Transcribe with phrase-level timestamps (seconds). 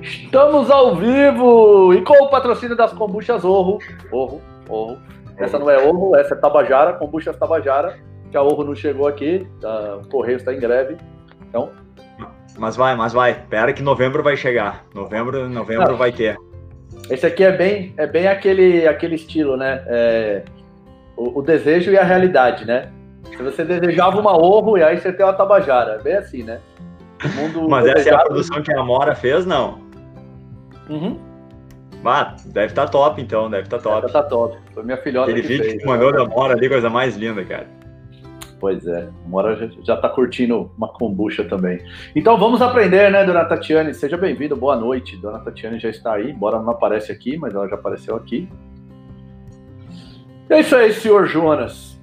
[0.00, 3.78] Estamos ao vivo e com o patrocínio das kombuchas Orro.
[4.10, 4.98] Orro, Orro.
[5.38, 7.98] Essa não é Orro, essa é Tabajara, kombuchas Tabajara,
[8.30, 10.96] que a Orro não chegou aqui, tá, o Correio está em greve.
[11.48, 11.70] Então.
[12.58, 13.30] Mas vai, mas vai.
[13.32, 14.84] Espera que novembro vai chegar.
[14.94, 16.36] Novembro, novembro vai ter.
[17.08, 19.82] Esse aqui é bem, é bem aquele, aquele estilo, né?
[19.86, 20.42] É,
[21.16, 22.90] o, o, desejo e a realidade, né?
[23.36, 26.60] Se você desejava uma ovo e aí você tem uma tabajara, é bem assim, né?
[27.68, 29.80] Mas essa é a produção que a Amora fez, não?
[30.88, 31.18] Uhum.
[32.04, 33.94] Ah, deve estar tá top então, deve estar tá top.
[33.96, 34.58] Deve estar tá top.
[34.74, 37.44] Foi minha filhota Aquele que vídeo fez, que mandou da Amora ali, coisa mais linda,
[37.44, 37.66] cara.
[38.62, 41.80] Pois é, a Mora já está curtindo uma kombucha também.
[42.14, 43.92] Então vamos aprender, né, dona Tatiane?
[43.92, 45.16] Seja bem-vindo, boa noite.
[45.16, 48.48] Dona Tatiane já está aí, embora não aparece aqui, mas ela já apareceu aqui.
[50.48, 52.00] É isso aí, senhor Jonas.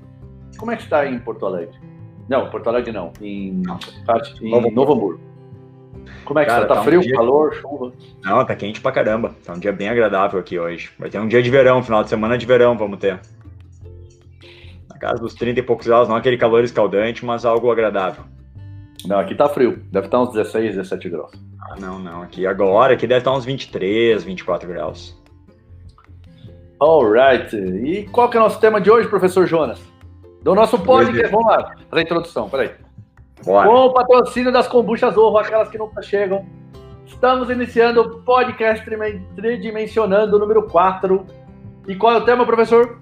[0.58, 1.78] Como é que está aí em Porto Alegre?
[2.30, 3.64] Não, Porto Alegre não, em,
[4.42, 5.22] em Novo, Novo Hamburgo.
[6.24, 6.76] Como é que Cara, está?
[6.76, 7.16] Tá, tá frio, um dia...
[7.16, 7.92] calor, chuva?
[8.24, 9.36] Não, tá quente pra caramba.
[9.44, 10.92] Tá um dia bem agradável aqui hoje.
[11.00, 13.20] Vai ter um dia de verão, final de semana de verão, vamos ter
[15.00, 18.24] casa dos 30 e poucos graus, não aquele calor escaldante, mas algo agradável.
[19.06, 21.32] Não, aqui tá frio, deve estar uns 16, 17 graus.
[21.62, 25.18] Ah, não, não, aqui agora, aqui deve estar uns 23, 24 graus.
[26.80, 29.82] Alright, e qual que é o nosso tema de hoje, professor Jonas?
[30.42, 32.72] Do nosso podcast, vamos lá, fazer a introdução, peraí.
[33.44, 33.68] Bora.
[33.68, 36.46] Com o patrocínio das kombuchas Zorro, aquelas que nunca chegam,
[37.06, 38.86] estamos iniciando o podcast
[39.36, 41.26] tridimensionando número 4.
[41.88, 43.00] E qual é o tema, professor?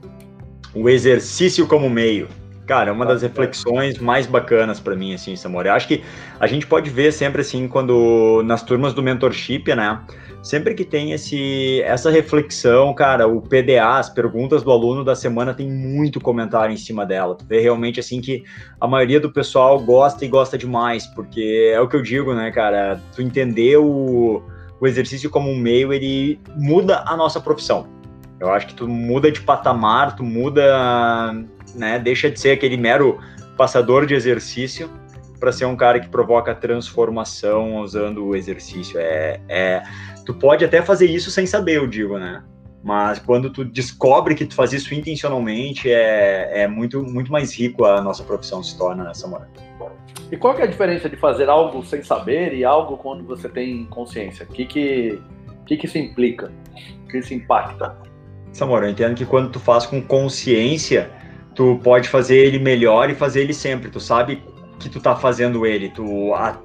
[0.74, 2.28] o exercício como meio.
[2.66, 5.70] Cara, é uma das reflexões mais bacanas para mim, assim, Samora.
[5.70, 6.04] Eu acho que
[6.40, 10.02] a gente pode ver sempre, assim, quando nas turmas do mentorship, né?
[10.48, 15.54] Sempre que tem esse, essa reflexão, cara, o PDA, as perguntas do aluno da semana,
[15.54, 17.36] tem muito comentário em cima dela.
[17.36, 18.44] Tu vê realmente, assim, que
[18.80, 22.52] a maioria do pessoal gosta e gosta demais, porque é o que eu digo, né,
[22.52, 23.02] cara?
[23.16, 24.42] Tu entender o,
[24.80, 27.98] o exercício como um meio, ele muda a nossa profissão
[28.40, 31.34] eu acho que tu muda de patamar, tu muda,
[31.76, 33.20] né, deixa de ser aquele mero
[33.58, 34.90] passador de exercício
[35.40, 39.00] para ser um cara que provoca transformação usando o exercício.
[39.00, 39.84] É, é,
[40.28, 42.44] tu pode até fazer isso sem saber, eu digo, né?
[42.84, 47.86] Mas quando tu descobre que tu faz isso intencionalmente, é, é muito, muito mais rico
[47.86, 49.48] a nossa profissão se torna nessa moral.
[50.30, 53.48] E qual que é a diferença de fazer algo sem saber e algo quando você
[53.48, 54.46] tem consciência?
[54.50, 55.22] O que que,
[55.66, 56.52] que, que isso implica?
[57.06, 57.96] O que isso impacta?
[58.52, 61.10] Samora, eu entendo que quando tu faz com consciência,
[61.56, 63.90] tu pode fazer ele melhor e fazer ele sempre.
[63.90, 64.44] Tu sabe
[64.78, 65.88] que tu tá fazendo ele.
[65.90, 66.60] Tu, a,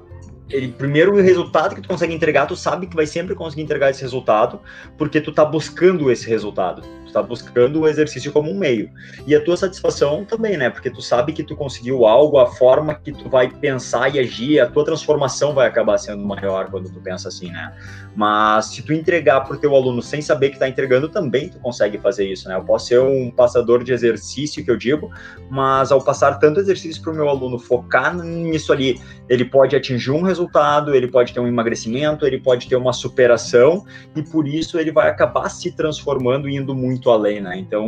[0.49, 3.89] ele primeiro o resultado que tu consegue entregar, tu sabe que vai sempre conseguir entregar
[3.89, 4.59] esse resultado,
[4.97, 6.83] porque tu tá buscando esse resultado
[7.13, 8.89] tá buscando o exercício como um meio.
[9.25, 10.69] E a tua satisfação também, né?
[10.69, 14.59] Porque tu sabe que tu conseguiu algo, a forma que tu vai pensar e agir,
[14.59, 17.73] a tua transformação vai acabar sendo maior quando tu pensa assim, né?
[18.15, 21.97] Mas se tu entregar pro teu aluno sem saber que tá entregando, também tu consegue
[21.99, 22.55] fazer isso, né?
[22.55, 25.11] Eu posso ser um passador de exercício, que eu digo,
[25.49, 28.99] mas ao passar tanto exercício pro meu aluno focar nisso ali,
[29.29, 33.85] ele pode atingir um resultado, ele pode ter um emagrecimento, ele pode ter uma superação,
[34.15, 37.57] e por isso ele vai acabar se transformando indo muito muito além, né?
[37.57, 37.87] Então,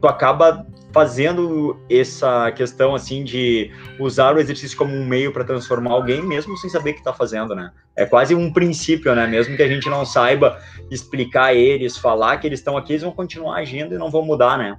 [0.00, 5.90] tu acaba fazendo essa questão assim de usar o exercício como um meio para transformar
[5.90, 7.70] alguém mesmo sem saber o que está fazendo, né?
[7.94, 9.26] É quase um princípio, né?
[9.26, 10.58] Mesmo que a gente não saiba
[10.90, 14.56] explicar eles, falar que eles estão aqui, eles vão continuar agindo e não vão mudar,
[14.56, 14.78] né?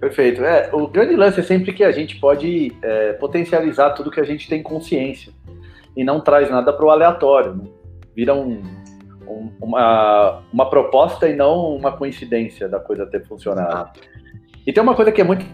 [0.00, 0.42] Perfeito.
[0.42, 4.24] É, o grande lance é sempre que a gente pode é, potencializar tudo que a
[4.24, 5.32] gente tem consciência
[5.94, 7.54] e não traz nada para o aleatório.
[7.54, 7.64] Né?
[8.16, 8.62] Vira um,
[9.28, 14.00] um, uma, uma proposta e não uma coincidência da coisa ter funcionado.
[14.66, 15.44] E tem uma coisa que é muito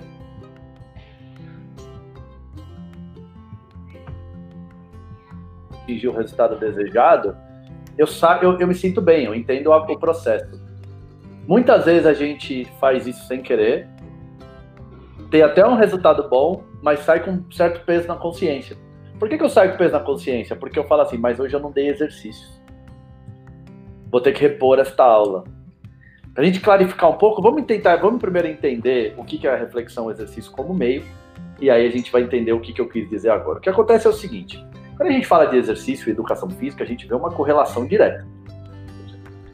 [5.82, 7.36] atingir o resultado desejado,
[7.96, 10.60] eu, sabe, eu, eu me sinto bem, eu entendo o processo.
[11.46, 13.88] Muitas vezes a gente faz isso sem querer,
[15.30, 18.76] tem até um resultado bom, mas sai com um certo peso na consciência.
[19.18, 20.54] Por que, que eu saio com peso na consciência?
[20.54, 22.56] Porque eu falo assim, mas hoje eu não dei exercícios
[24.10, 25.44] vou ter que repor esta aula.
[26.32, 29.56] Para a gente clarificar um pouco, vamos tentar, vamos primeiro entender o que é a
[29.56, 31.02] reflexão, o exercício como meio,
[31.60, 33.58] e aí a gente vai entender o que eu quis dizer agora.
[33.58, 34.64] O que acontece é o seguinte:
[34.96, 38.26] quando a gente fala de exercício e educação física, a gente vê uma correlação direta.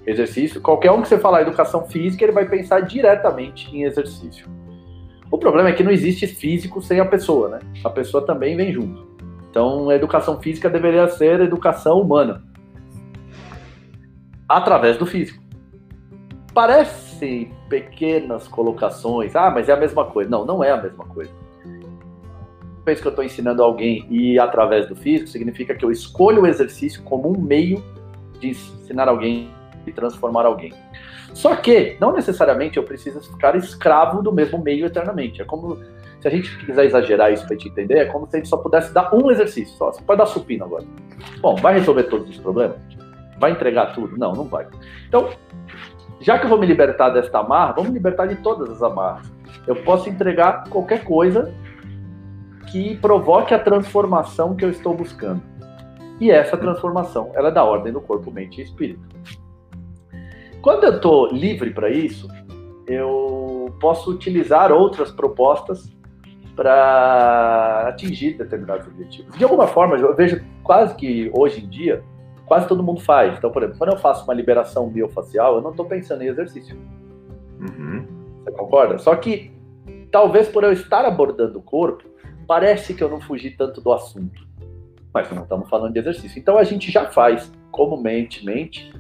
[0.05, 4.49] Exercício, qualquer um que você falar educação física, ele vai pensar diretamente em exercício.
[5.33, 7.59] O problema é que não existe físico sem a pessoa, né?
[7.83, 9.07] A pessoa também vem junto.
[9.49, 12.45] Então, a educação física deveria ser educação humana
[14.47, 15.43] através do físico.
[16.53, 20.29] Parece pequenas colocações, ah, mas é a mesma coisa.
[20.29, 21.33] Não, não é a mesma coisa.
[22.85, 26.47] vez que eu estou ensinando alguém e através do físico, significa que eu escolho o
[26.47, 27.83] exercício como um meio
[28.39, 29.49] de ensinar alguém
[29.87, 30.73] e transformar alguém.
[31.35, 35.41] Só que, não necessariamente eu preciso ficar escravo do mesmo meio eternamente.
[35.41, 35.77] É como,
[36.21, 38.57] se a gente quiser exagerar isso para te entender, é como se a gente só
[38.57, 39.93] pudesse dar um exercício só.
[39.93, 40.85] Você pode dar supino agora.
[41.41, 42.77] Bom, vai resolver todos os problemas?
[43.39, 44.17] Vai entregar tudo?
[44.19, 44.67] Não, não vai.
[45.09, 45.31] Então,
[46.21, 49.33] já que eu vou me libertar desta amarra, vamos me libertar de todas as amarras.
[49.67, 51.53] Eu posso entregar qualquer coisa
[52.71, 55.43] que provoque a transformação que eu estou buscando.
[56.21, 59.03] E essa transformação, ela é da ordem do corpo, mente e espírito.
[60.63, 62.29] Quando eu estou livre para isso,
[62.87, 65.93] eu posso utilizar outras propostas
[66.55, 69.37] para atingir determinados objetivos.
[69.37, 72.05] De alguma forma, eu vejo quase que hoje em dia,
[72.47, 73.37] quase todo mundo faz.
[73.37, 76.79] Então, por exemplo, quando eu faço uma liberação biofacial, eu não estou pensando em exercício.
[77.59, 78.07] Uhum.
[78.45, 78.99] Você concorda?
[78.99, 79.51] Só que,
[80.13, 82.05] talvez por eu estar abordando o corpo,
[82.47, 84.47] parece que eu não fugi tanto do assunto.
[85.13, 86.39] Mas não estamos falando de exercício.
[86.39, 88.93] Então a gente já faz, comumente, mente,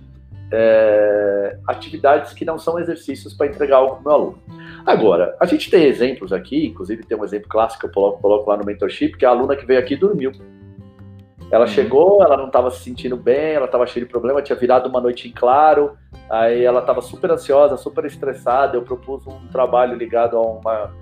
[0.52, 4.38] é, atividades que não são exercícios para entregar algo para o meu aluno.
[4.84, 8.50] Agora, a gente tem exemplos aqui, inclusive tem um exemplo clássico que eu coloco, coloco
[8.50, 10.32] lá no mentorship, que é a aluna que veio aqui e dormiu.
[11.50, 11.70] Ela uhum.
[11.70, 15.00] chegou, ela não estava se sentindo bem, ela estava cheia de problema, tinha virado uma
[15.00, 15.96] noite em claro,
[16.28, 18.76] aí ela estava super ansiosa, super estressada.
[18.76, 20.94] Eu propus um trabalho ligado a uma,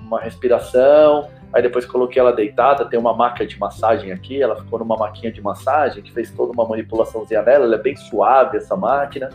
[0.00, 4.78] uma respiração, Aí depois coloquei ela deitada, tem uma maca de massagem aqui, ela ficou
[4.78, 8.76] numa maquinha de massagem que fez toda uma manipulaçãozinha nela, ela é bem suave essa
[8.76, 9.30] máquina.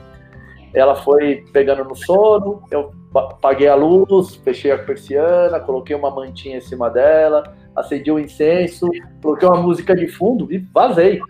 [0.73, 6.57] Ela foi pegando no sono, eu apaguei a luz, fechei a persiana, coloquei uma mantinha
[6.57, 8.89] em cima dela, acendi o um incenso,
[9.21, 11.21] coloquei uma música de fundo e vazei.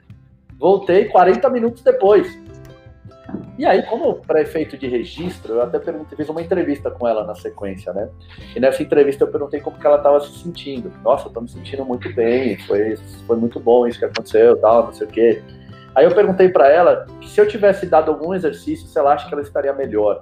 [0.57, 2.44] Voltei 40 minutos depois.
[3.57, 7.35] E aí, como prefeito de registro, eu até perguntei, fiz uma entrevista com ela na
[7.35, 8.09] sequência, né?
[8.55, 10.91] E nessa entrevista eu perguntei como que ela estava se sentindo.
[11.03, 14.93] Nossa, estou me sentindo muito bem, foi, foi muito bom isso que aconteceu, tal, não
[14.93, 15.41] sei o quê.
[15.95, 19.33] Aí eu perguntei para ela se eu tivesse dado algum exercício, se ela acha que
[19.33, 20.21] ela estaria melhor.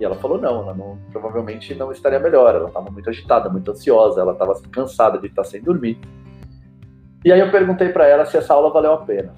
[0.00, 2.54] E ela falou não, ela não, provavelmente não estaria melhor.
[2.54, 5.98] Ela estava muito agitada, muito ansiosa, ela estava cansada de estar sem dormir.
[7.24, 9.32] E aí eu perguntei para ela se essa aula valeu a pena.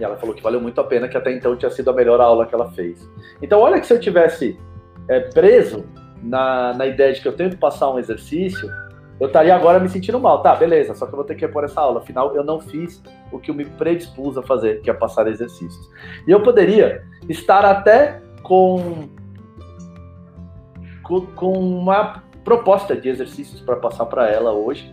[0.00, 2.20] E ela falou que valeu muito a pena, que até então tinha sido a melhor
[2.20, 3.06] aula que ela fez.
[3.42, 4.58] Então, olha que se eu tivesse
[5.08, 5.84] é, preso
[6.22, 8.66] na, na ideia de que eu tenho que passar um exercício,
[9.20, 10.42] eu estaria agora me sentindo mal.
[10.42, 12.00] Tá, beleza, só que eu vou ter que repor essa aula.
[12.00, 15.90] Afinal, eu não fiz o que eu me predispus a fazer, que é passar exercícios.
[16.26, 19.10] E eu poderia estar até com,
[21.02, 24.90] com, com uma proposta de exercícios para passar para ela hoje.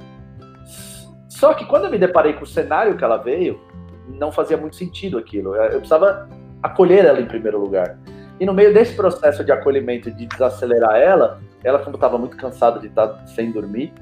[1.29, 3.61] Só que quando eu me deparei com o cenário que ela veio,
[4.07, 5.55] não fazia muito sentido aquilo.
[5.55, 6.29] Eu precisava
[6.61, 7.97] acolher ela em primeiro lugar.
[8.39, 12.79] E no meio desse processo de acolhimento, de desacelerar ela, ela, como estava muito cansada
[12.79, 13.93] de estar sem dormir,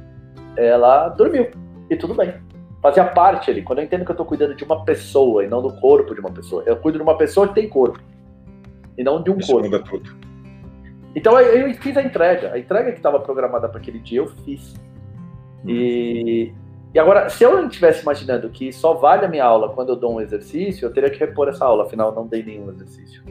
[0.58, 1.50] ela dormiu.
[1.90, 2.34] E tudo bem.
[2.82, 3.62] Fazia parte ali.
[3.62, 6.20] Quando eu entendo que eu estou cuidando de uma pessoa e não do corpo de
[6.20, 8.00] uma pessoa, eu cuido de uma pessoa que tem corpo.
[8.98, 9.70] E não de um Isso corpo.
[9.70, 10.16] Muda tudo.
[11.16, 12.54] Então eu fiz a entrega.
[12.54, 14.76] A entrega que estava programada para aquele dia, eu fiz.
[15.66, 16.54] E,
[16.96, 19.98] e agora, se eu não estivesse imaginando que só vale a minha aula quando eu
[19.98, 23.22] dou um exercício, eu teria que repor essa aula, afinal não dei nenhum exercício.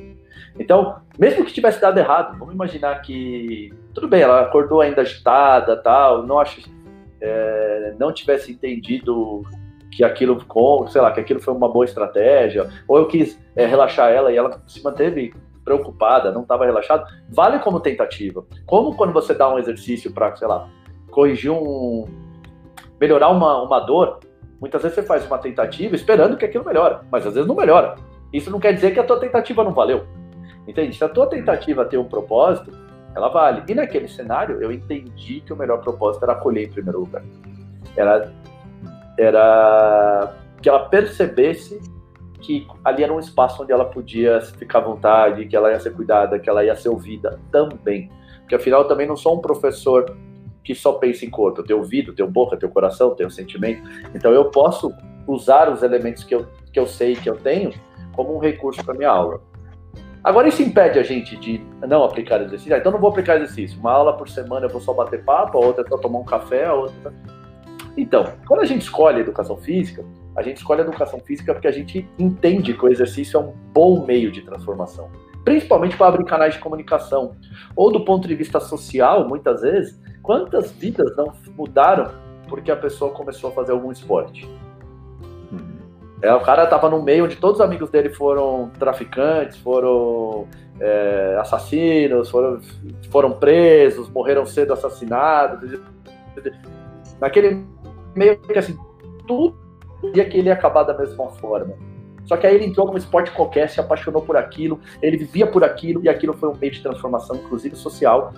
[0.58, 5.78] Então, mesmo que tivesse dado errado, vamos imaginar que tudo bem, ela acordou ainda agitada,
[5.78, 6.61] tal, não acho,
[7.22, 9.43] é, não tivesse entendido
[9.91, 10.44] que aquilo
[10.88, 14.36] sei lá, que aquilo foi uma boa estratégia, ou eu quis é, relaxar ela e
[14.36, 15.32] ela se manteve
[15.65, 18.44] preocupada, não estava relaxada, vale como tentativa.
[18.67, 20.69] Como quando você dá um exercício para, sei lá,
[21.10, 22.05] corrigir um,
[23.05, 24.20] melhorar uma, uma dor,
[24.58, 27.96] muitas vezes você faz uma tentativa esperando que aquilo melhore, mas às vezes não melhora.
[28.32, 30.05] Isso não quer dizer que a tua tentativa não valeu.
[30.67, 30.96] Entende?
[30.96, 32.73] Se a tua tentativa tem um propósito,
[33.15, 33.63] ela vale.
[33.69, 37.23] E naquele cenário, eu entendi que o melhor propósito era acolher em primeiro lugar.
[37.94, 38.32] Era,
[39.19, 41.79] era que ela percebesse
[42.41, 45.93] que ali era um espaço onde ela podia ficar à vontade, que ela ia ser
[45.93, 48.11] cuidada, que ela ia ser ouvida também.
[48.41, 50.17] Porque afinal, eu também não sou um professor
[50.64, 51.60] que só pensa em corpo.
[51.60, 53.82] Eu tenho ouvido, tenho boca, tenho coração, tenho sentimento.
[54.14, 54.92] Então eu posso
[55.26, 57.72] usar os elementos que eu, que eu sei que eu tenho
[58.12, 59.40] como um recurso para minha aula.
[60.22, 62.74] Agora, isso impede a gente de não aplicar exercício?
[62.74, 63.78] Ah, então, não vou aplicar exercício.
[63.78, 66.24] Uma aula por semana eu vou só bater papo, a outra é só tomar um
[66.24, 67.12] café, a outra.
[67.94, 70.02] Então, quando a gente escolhe educação física,
[70.34, 74.04] a gente escolhe educação física porque a gente entende que o exercício é um bom
[74.06, 75.10] meio de transformação,
[75.44, 77.36] principalmente para abrir canais de comunicação.
[77.76, 82.10] Ou do ponto de vista social, muitas vezes, Quantas vidas não mudaram
[82.48, 84.48] porque a pessoa começou a fazer algum esporte?
[85.52, 85.76] Uhum.
[86.22, 90.48] É, o cara estava no meio onde todos os amigos dele foram traficantes, foram
[90.81, 92.58] é, assassinos, foram,
[93.10, 95.78] foram presos, morreram cedo assassinados.
[97.20, 97.62] Naquele
[98.16, 98.78] meio que assim,
[99.28, 99.54] tudo
[100.14, 101.74] dia que ele ia acabar da mesma forma.
[102.24, 105.62] Só que aí ele entrou como esporte qualquer, se apaixonou por aquilo, ele vivia por
[105.62, 108.32] aquilo, e aquilo foi um meio de transformação, inclusive social,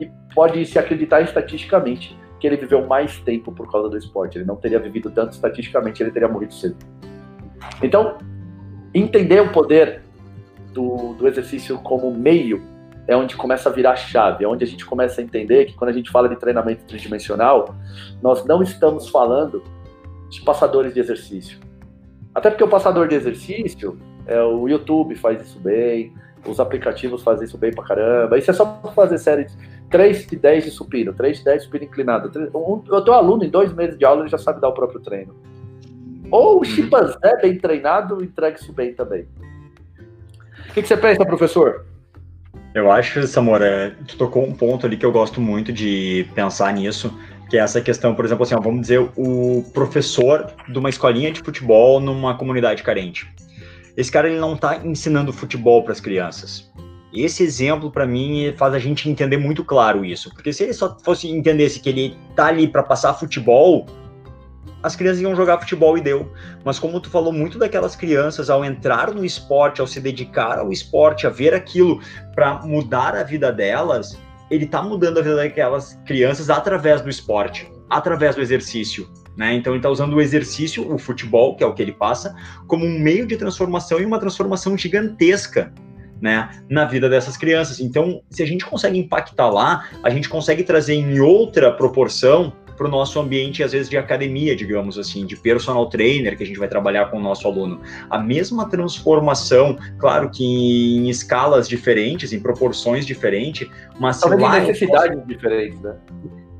[0.00, 4.38] e pode se acreditar estatisticamente que ele viveu mais tempo por causa do esporte.
[4.38, 6.76] Ele não teria vivido tanto estatisticamente, ele teria morrido cedo.
[7.82, 8.18] Então,
[8.94, 10.02] entender o poder
[10.72, 12.62] do, do exercício como meio
[13.08, 15.90] é onde começa a virar chave, é onde a gente começa a entender que quando
[15.90, 17.74] a gente fala de treinamento tridimensional,
[18.20, 19.62] nós não estamos falando
[20.28, 21.58] de passadores de exercício.
[22.34, 26.12] Até porque o passador de exercício, é, o YouTube faz isso bem,
[26.46, 28.38] os aplicativos fazem isso bem pra caramba.
[28.38, 29.46] Isso é só fazer série
[29.90, 32.30] 3 de 10 de supino, 3 de 10 de supino inclinado.
[32.54, 35.00] Um, o teu aluno, em dois meses de aula, ele já sabe dar o próprio
[35.00, 35.34] treino.
[36.30, 39.26] Ou o chimpanzé bem treinado entrega isso bem também.
[40.68, 41.86] O que, que você pensa, professor?
[42.74, 47.16] Eu acho, Samora, tu tocou um ponto ali que eu gosto muito de pensar nisso,
[47.48, 51.30] que é essa questão, por exemplo, assim, ó, vamos dizer, o professor de uma escolinha
[51.30, 53.26] de futebol numa comunidade carente.
[53.96, 56.70] Esse cara ele não está ensinando futebol para as crianças.
[57.24, 60.32] Esse exemplo, para mim, faz a gente entender muito claro isso.
[60.34, 63.86] Porque se ele só fosse entendesse que ele tá ali para passar futebol,
[64.82, 66.30] as crianças iam jogar futebol e deu.
[66.64, 70.70] Mas como tu falou muito daquelas crianças ao entrar no esporte, ao se dedicar ao
[70.70, 72.00] esporte, a ver aquilo
[72.34, 74.18] para mudar a vida delas,
[74.50, 79.08] ele tá mudando a vida daquelas crianças através do esporte, através do exercício.
[79.36, 79.54] Né?
[79.54, 82.34] Então ele está usando o exercício, o futebol, que é o que ele passa,
[82.66, 85.72] como um meio de transformação e uma transformação gigantesca
[86.20, 87.80] né, na vida dessas crianças.
[87.80, 92.86] Então, se a gente consegue impactar lá, a gente consegue trazer em outra proporção para
[92.86, 96.58] o nosso ambiente, às vezes, de academia, digamos assim, de personal trainer, que a gente
[96.58, 97.80] vai trabalhar com o nosso aluno.
[98.10, 103.68] A mesma transformação, claro que em escalas diferentes, em proporções diferentes,
[103.98, 105.26] mas Talvez lá necessidades posso...
[105.26, 105.96] diferentes, né?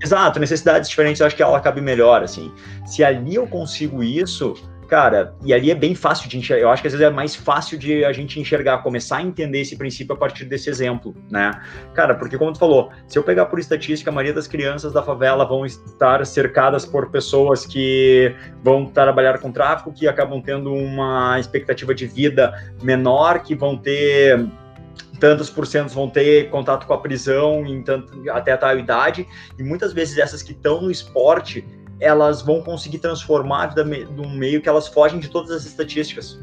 [0.03, 2.53] Exato, necessidades diferentes, eu acho que ela cabe melhor, assim.
[2.87, 4.55] Se ali eu consigo isso,
[4.87, 6.63] cara, e ali é bem fácil de enxergar.
[6.63, 9.61] Eu acho que às vezes é mais fácil de a gente enxergar, começar a entender
[9.61, 11.51] esse princípio a partir desse exemplo, né?
[11.95, 15.03] Cara, porque como tu falou, se eu pegar por estatística, a maioria das crianças da
[15.03, 21.39] favela vão estar cercadas por pessoas que vão trabalhar com tráfico, que acabam tendo uma
[21.39, 24.47] expectativa de vida menor, que vão ter
[25.19, 29.27] tantos por cento vão ter contato com a prisão em tanto, até a tal idade,
[29.59, 31.65] e muitas vezes essas que estão no esporte
[32.01, 36.39] elas vão conseguir transformar a vida de meio que elas fogem de todas as estatísticas.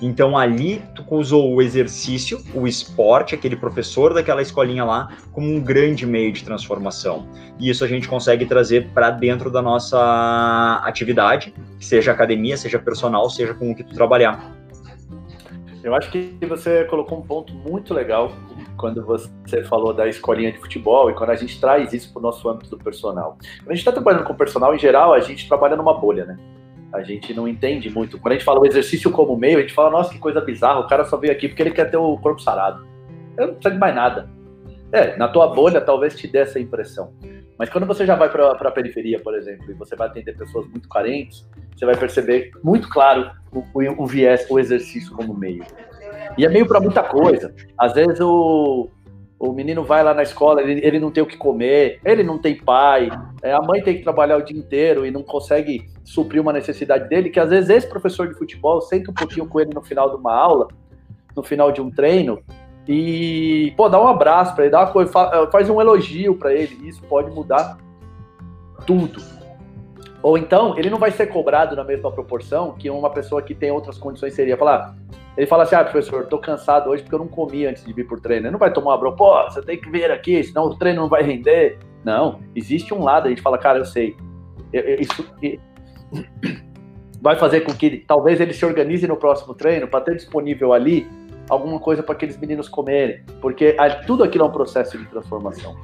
[0.00, 5.60] Então ali tu usou o exercício, o esporte, aquele professor daquela escolinha lá, como um
[5.60, 7.26] grande meio de transformação.
[7.58, 13.28] E isso a gente consegue trazer para dentro da nossa atividade, seja academia, seja personal,
[13.28, 14.54] seja com o que tu trabalhar.
[15.82, 18.32] Eu acho que você colocou um ponto muito legal
[18.78, 22.22] quando você falou da escolinha de futebol e quando a gente traz isso para o
[22.22, 23.36] nosso âmbito do personal.
[23.58, 26.38] Quando a gente está trabalhando com personal, em geral, a gente trabalha numa bolha, né?
[26.92, 28.18] A gente não entende muito.
[28.18, 30.80] Quando a gente fala o exercício como meio, a gente fala, nossa, que coisa bizarra,
[30.80, 32.86] o cara só veio aqui porque ele quer ter o corpo sarado.
[33.36, 34.30] Eu não precisa de mais nada.
[34.90, 37.12] É, na tua bolha talvez te dê essa impressão.
[37.58, 40.66] Mas quando você já vai para a periferia, por exemplo, e você vai atender pessoas
[40.68, 45.64] muito carentes, você vai perceber muito claro o, o, o viés, o exercício como meio.
[46.38, 47.52] E é meio para muita coisa.
[47.76, 48.88] Às vezes o,
[49.38, 52.38] o menino vai lá na escola, ele, ele não tem o que comer, ele não
[52.38, 53.10] tem pai,
[53.42, 57.08] é, a mãe tem que trabalhar o dia inteiro e não consegue suprir uma necessidade
[57.08, 60.10] dele, que às vezes esse professor de futebol senta um pouquinho com ele no final
[60.10, 60.68] de uma aula,
[61.36, 62.40] no final de um treino,
[62.86, 65.12] e, pô, dá um abraço para ele, dá uma coisa,
[65.52, 67.76] faz um elogio para ele, isso pode mudar
[68.86, 69.37] tudo.
[70.22, 73.70] Ou então, ele não vai ser cobrado na mesma proporção que uma pessoa que tem
[73.70, 74.56] outras condições seria.
[74.56, 74.96] Falar,
[75.36, 78.06] ele fala assim: ah, professor, tô cansado hoje porque eu não comi antes de vir
[78.06, 78.46] por treino.
[78.46, 81.02] Ele não vai tomar uma bro, pô, você tem que vir aqui, senão o treino
[81.02, 81.78] não vai render.
[82.04, 84.16] Não, existe um lado, a gente fala, cara, eu sei.
[84.72, 85.24] Isso
[87.22, 91.06] vai fazer com que talvez ele se organize no próximo treino para ter disponível ali
[91.48, 95.76] alguma coisa para aqueles meninos comerem, porque tudo aquilo é um processo de transformação.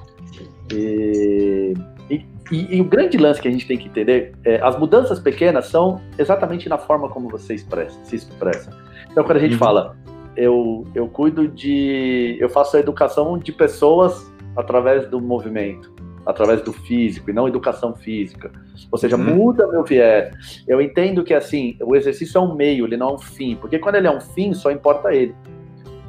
[0.72, 1.74] E,
[2.10, 5.18] e, e, e, o grande lance que a gente tem que entender é as mudanças
[5.18, 8.70] pequenas são exatamente na forma como você expressa, se expressa.
[9.10, 9.58] Então, quando a gente uhum.
[9.58, 9.96] fala,
[10.36, 12.36] eu, eu cuido de.
[12.40, 15.92] Eu faço a educação de pessoas através do movimento,
[16.26, 18.50] através do físico, e não educação física.
[18.90, 19.36] Ou seja, uhum.
[19.36, 20.64] muda meu viés.
[20.66, 23.56] Eu entendo que, assim, o exercício é um meio, ele não é um fim.
[23.56, 25.34] Porque quando ele é um fim, só importa ele.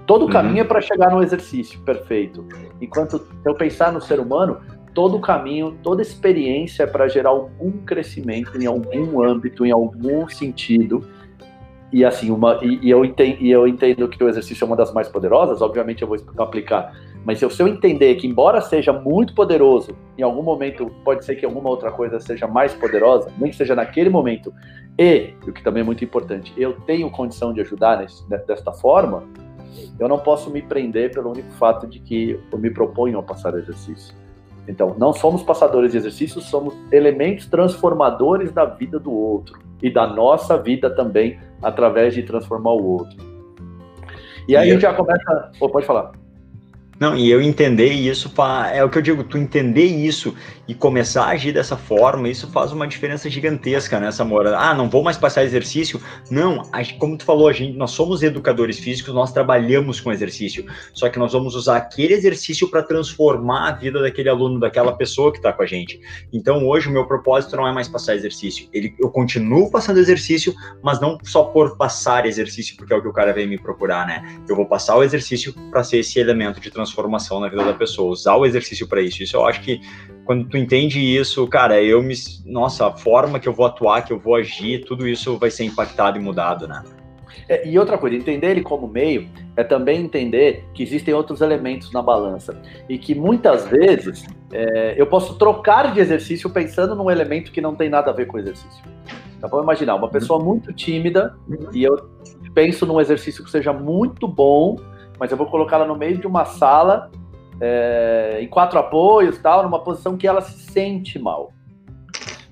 [0.05, 0.31] Todo o uhum.
[0.31, 2.45] caminho é para chegar no exercício, perfeito.
[2.79, 4.59] Enquanto eu pensar no ser humano,
[4.93, 10.27] todo o caminho, toda experiência é para gerar algum crescimento em algum âmbito, em algum
[10.29, 11.05] sentido.
[11.91, 14.75] E assim, uma, e, e, eu entendo, e eu entendo que o exercício é uma
[14.75, 16.93] das mais poderosas, obviamente eu vou aplicar
[17.23, 21.45] Mas se eu entender que, embora seja muito poderoso, em algum momento pode ser que
[21.45, 24.53] alguma outra coisa seja mais poderosa, nem que seja naquele momento,
[24.97, 29.23] e, o que também é muito importante, eu tenho condição de ajudar nesse, desta forma,
[29.99, 33.57] eu não posso me prender pelo único fato de que eu me proponho a passar
[33.57, 34.13] exercício.
[34.67, 40.07] Então, não somos passadores de exercícios, somos elementos transformadores da vida do outro e da
[40.07, 43.17] nossa vida também, através de transformar o outro.
[44.47, 45.51] E aí e a gente já começa.
[45.59, 46.11] Oh, pode falar.
[46.99, 48.31] Não, e eu entender isso,
[48.71, 50.33] é o que eu digo, tu entender isso
[50.67, 54.57] e começar a agir dessa forma, isso faz uma diferença gigantesca nessa né, mora.
[54.57, 56.01] Ah, não vou mais passar exercício?
[56.29, 56.63] Não,
[56.99, 61.19] como tu falou, a gente, nós somos educadores físicos, nós trabalhamos com exercício, só que
[61.19, 65.53] nós vamos usar aquele exercício para transformar a vida daquele aluno, daquela pessoa que está
[65.53, 65.99] com a gente.
[66.33, 68.67] Então, hoje, o meu propósito não é mais passar exercício.
[68.73, 73.07] Ele, eu continuo passando exercício, mas não só por passar exercício, porque é o que
[73.07, 74.39] o cara vem me procurar, né?
[74.47, 78.11] Eu vou passar o exercício para ser esse elemento de transformação na vida da pessoa,
[78.11, 79.21] usar o exercício para isso.
[79.21, 79.79] Isso eu acho que
[80.25, 82.15] quando tu entende isso, cara, eu me.
[82.45, 85.65] Nossa, a forma que eu vou atuar, que eu vou agir, tudo isso vai ser
[85.65, 86.83] impactado e mudado, né?
[87.47, 91.91] É, e outra coisa, entender ele como meio é também entender que existem outros elementos
[91.91, 97.51] na balança e que muitas vezes é, eu posso trocar de exercício pensando num elemento
[97.51, 98.83] que não tem nada a ver com o exercício.
[99.37, 101.35] Então, vamos imaginar uma pessoa muito tímida
[101.71, 102.09] e eu
[102.55, 104.77] penso num exercício que seja muito bom
[105.19, 107.09] mas eu vou colocá-la no meio de uma sala,
[107.61, 111.51] é, em quatro apoios, tal, numa posição que ela se sente mal.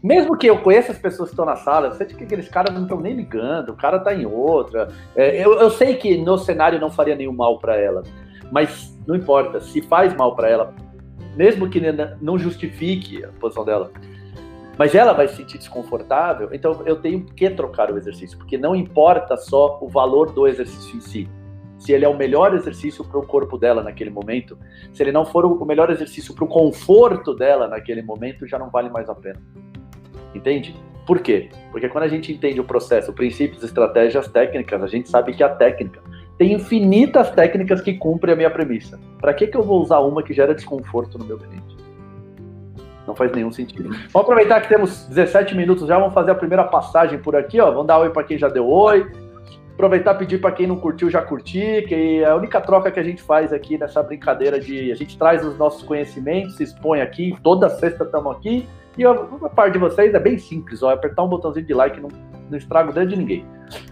[0.01, 2.75] Mesmo que eu conheça as pessoas que estão na sala, eu sei que aqueles caras
[2.75, 4.89] não estão nem ligando, o cara está em outra.
[5.15, 8.03] É, eu, eu sei que no cenário não faria nenhum mal para ela,
[8.51, 10.74] mas não importa, se faz mal para ela,
[11.36, 11.81] mesmo que
[12.22, 13.91] não justifique a posição dela,
[14.77, 18.75] mas ela vai se sentir desconfortável, então eu tenho que trocar o exercício, porque não
[18.75, 21.29] importa só o valor do exercício em si,
[21.84, 24.58] se ele é o melhor exercício para o corpo dela naquele momento,
[24.94, 28.70] se ele não for o melhor exercício para o conforto dela naquele momento, já não
[28.70, 29.42] vale mais a pena.
[30.34, 30.74] Entende?
[31.06, 31.50] Por quê?
[31.72, 35.50] Porque quando a gente entende o processo, princípios, estratégias, técnicas, a gente sabe que a
[35.50, 36.02] técnica
[36.38, 38.98] tem infinitas técnicas que cumprem a minha premissa.
[39.19, 41.76] Para que, que eu vou usar uma que gera desconforto no meu cliente?
[43.06, 43.89] Não faz nenhum sentido.
[43.89, 47.69] Vamos aproveitar que temos 17 minutos já, vamos fazer a primeira passagem por aqui, ó.
[47.72, 49.06] Vamos dar oi para quem já deu oi.
[49.84, 53.02] Aproveitar e pedir para quem não curtiu já curtir, que é a única troca que
[53.02, 57.02] a gente faz aqui nessa brincadeira de a gente traz os nossos conhecimentos, se expõe
[57.02, 58.65] aqui, toda sexta estamos aqui.
[58.98, 62.00] E uma parte de vocês é bem simples, ó, é apertar um botãozinho de like
[62.00, 62.08] não,
[62.50, 63.46] não estraga o dedo de ninguém.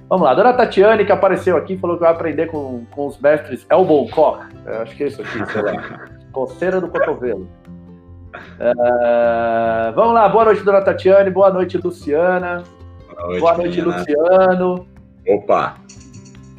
[0.07, 3.19] Vamos lá, a dona Tatiane, que apareceu aqui, falou que vai aprender com, com os
[3.19, 4.45] mestres Elbow Cock.
[4.65, 6.07] acho que é isso aqui, sei lá.
[6.31, 7.49] Coceira do cotovelo.
[8.33, 12.63] Uh, vamos lá, boa noite, dona Tatiane, boa noite, Luciana.
[13.09, 14.90] Boa noite, boa noite Luciano.
[15.27, 15.77] Opa!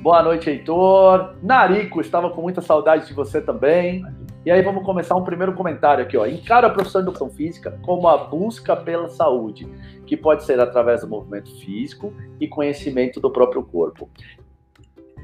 [0.00, 1.34] Boa noite, Heitor.
[1.42, 4.04] Narico, estava com muita saudade de você também.
[4.44, 6.26] E aí vamos começar um primeiro comentário aqui, ó.
[6.26, 9.68] Encara a profissão de educação física como a busca pela saúde,
[10.06, 14.10] que pode ser através do movimento físico e conhecimento do próprio corpo.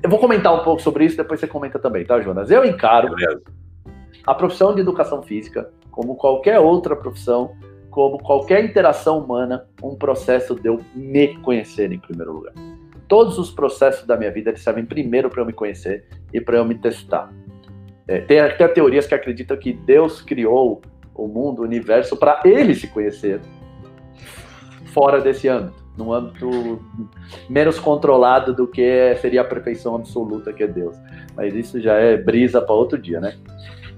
[0.02, 2.50] Eu vou comentar um pouco sobre isso, depois você comenta também, tá, Jonas?
[2.50, 3.08] Eu encaro
[4.24, 7.52] a profissão de educação física como qualquer outra profissão,
[7.90, 12.54] como qualquer interação humana, um processo de eu me conhecer em primeiro lugar
[13.08, 16.58] todos os processos da minha vida eles servem primeiro para eu me conhecer e para
[16.58, 17.32] eu me testar.
[18.06, 20.82] É, tem até teorias que acreditam que Deus criou
[21.14, 23.40] o mundo, o universo, para ele se conhecer
[24.94, 26.80] fora desse âmbito, num âmbito
[27.50, 30.96] menos controlado do que seria a perfeição absoluta que é Deus.
[31.36, 33.36] Mas isso já é brisa para outro dia, né?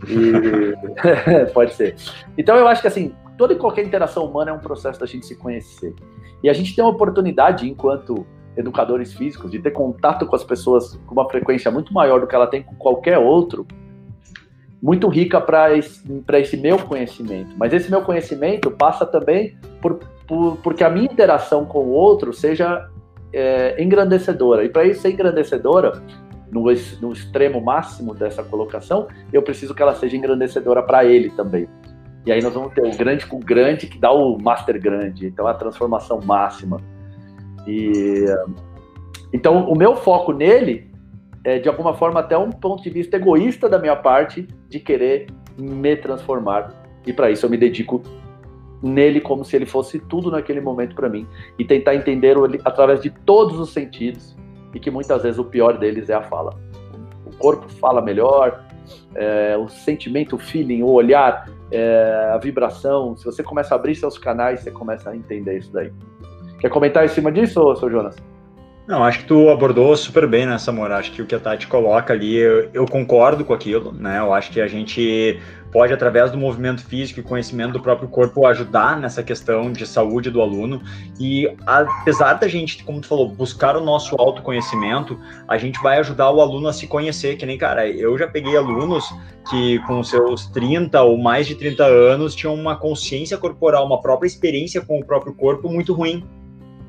[0.08, 1.46] E...
[1.52, 1.94] pode ser.
[2.38, 5.26] Então eu acho que assim, toda e qualquer interação humana é um processo da gente
[5.26, 5.94] se conhecer.
[6.42, 8.26] E a gente tem uma oportunidade, enquanto
[8.60, 12.34] educadores físicos, de ter contato com as pessoas com uma frequência muito maior do que
[12.34, 13.66] ela tem com qualquer outro,
[14.82, 16.02] muito rica para esse,
[16.34, 17.54] esse meu conhecimento.
[17.58, 22.32] Mas esse meu conhecimento passa também por, por porque a minha interação com o outro
[22.32, 22.88] seja
[23.32, 24.64] é, engrandecedora.
[24.64, 26.02] E para isso ser engrandecedora,
[26.50, 26.64] no,
[27.00, 31.68] no extremo máximo dessa colocação, eu preciso que ela seja engrandecedora para ele também.
[32.26, 35.26] E aí nós vamos ter o grande com o grande que dá o master grande,
[35.26, 36.80] então a transformação máxima.
[37.66, 38.26] E
[39.32, 40.90] então o meu foco nele
[41.44, 45.26] é de alguma forma até um ponto de vista egoísta da minha parte de querer
[45.58, 46.74] me transformar
[47.06, 48.02] e para isso eu me dedico
[48.82, 51.26] nele como se ele fosse tudo naquele momento para mim
[51.58, 54.36] e tentar entender ele através de todos os sentidos
[54.74, 56.58] e que muitas vezes o pior deles é a fala.
[57.26, 58.64] O corpo fala melhor,
[59.14, 63.16] é, o sentimento, o feeling, o olhar, é, a vibração.
[63.16, 65.92] Se você começa a abrir seus canais, você começa a entender isso daí.
[66.60, 68.16] Quer comentar em cima disso, seu Jonas?
[68.90, 70.56] Não, acho que tu abordou super bem né,
[70.98, 74.18] Acho que o que a Tati coloca ali, eu, eu, concordo com aquilo, né?
[74.18, 78.44] Eu acho que a gente pode, através do movimento físico e conhecimento do próprio corpo,
[78.46, 80.82] ajudar nessa questão de saúde do aluno.
[81.20, 86.32] E apesar da gente, como tu falou, buscar o nosso autoconhecimento, a gente vai ajudar
[86.32, 87.36] o aluno a se conhecer.
[87.36, 89.04] Que nem, cara, eu já peguei alunos
[89.48, 94.26] que com seus 30 ou mais de 30 anos tinham uma consciência corporal, uma própria
[94.26, 96.28] experiência com o próprio corpo muito ruim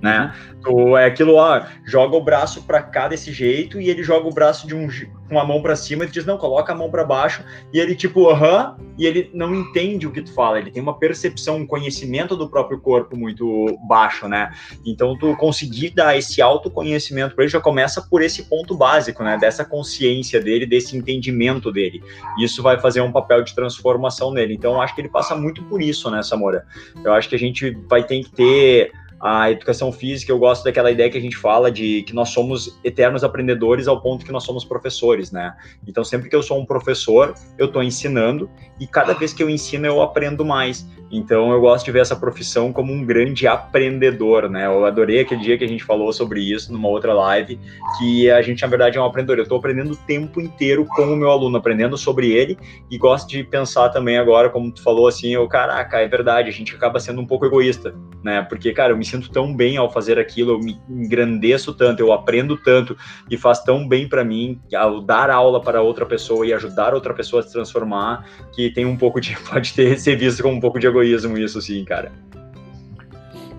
[0.02, 0.34] né?
[0.64, 4.34] Tu é aquilo, ó, joga o braço para cá desse jeito e ele joga o
[4.34, 4.88] braço de um
[5.28, 7.80] com a mão para cima e tu diz não, coloca a mão para baixo e
[7.80, 11.58] ele tipo, aham, e ele não entende o que tu fala, ele tem uma percepção,
[11.58, 14.52] um conhecimento do próprio corpo muito baixo, né?
[14.86, 19.38] Então tu conseguir dar esse autoconhecimento para ele já começa por esse ponto básico, né?
[19.38, 22.04] Dessa consciência dele, desse entendimento dele.
[22.38, 24.54] Isso vai fazer um papel de transformação nele.
[24.54, 26.66] Então eu acho que ele passa muito por isso, né, Samora?
[27.04, 30.92] Eu acho que a gente vai ter que ter a educação física, eu gosto daquela
[30.92, 34.44] ideia que a gente fala de que nós somos eternos aprendedores ao ponto que nós
[34.44, 35.56] somos professores, né?
[35.88, 39.50] Então, sempre que eu sou um professor, eu estou ensinando e cada vez que eu
[39.50, 40.88] ensino, eu aprendo mais.
[41.12, 44.66] Então, eu gosto de ver essa profissão como um grande aprendedor, né?
[44.66, 47.60] Eu adorei aquele dia que a gente falou sobre isso numa outra live,
[48.00, 49.38] que a gente, na verdade, é um aprendedor.
[49.38, 52.58] Eu estou aprendendo o tempo inteiro com o meu aluno, aprendendo sobre ele
[52.90, 56.54] e gosto de pensar também agora, como tu falou assim, eu, caraca, é verdade, a
[56.54, 58.42] gente acaba sendo um pouco egoísta, né?
[58.44, 62.12] Porque, cara, eu me sinto tão bem ao fazer aquilo, eu me engrandeço tanto, eu
[62.12, 62.98] aprendo tanto
[63.30, 67.14] e faz tão bem para mim ao dar aula para outra pessoa e ajudar outra
[67.14, 70.60] pessoa a se transformar, que tem um pouco de, pode ter, ser visto como um
[70.60, 72.12] pouco de egoísmo isso, sim, cara.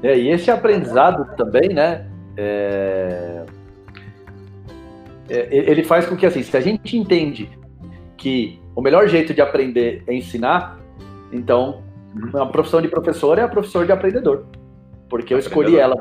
[0.02, 2.06] É, e esse aprendizado também, né?
[2.36, 3.44] É...
[5.28, 7.48] É, ele faz com que, assim, se a gente entende
[8.16, 10.78] que o melhor jeito de aprender é ensinar,
[11.32, 11.82] então
[12.14, 12.42] uhum.
[12.42, 14.46] a profissão de professor é a profissão de aprendedor.
[15.12, 15.94] Porque eu escolhi ela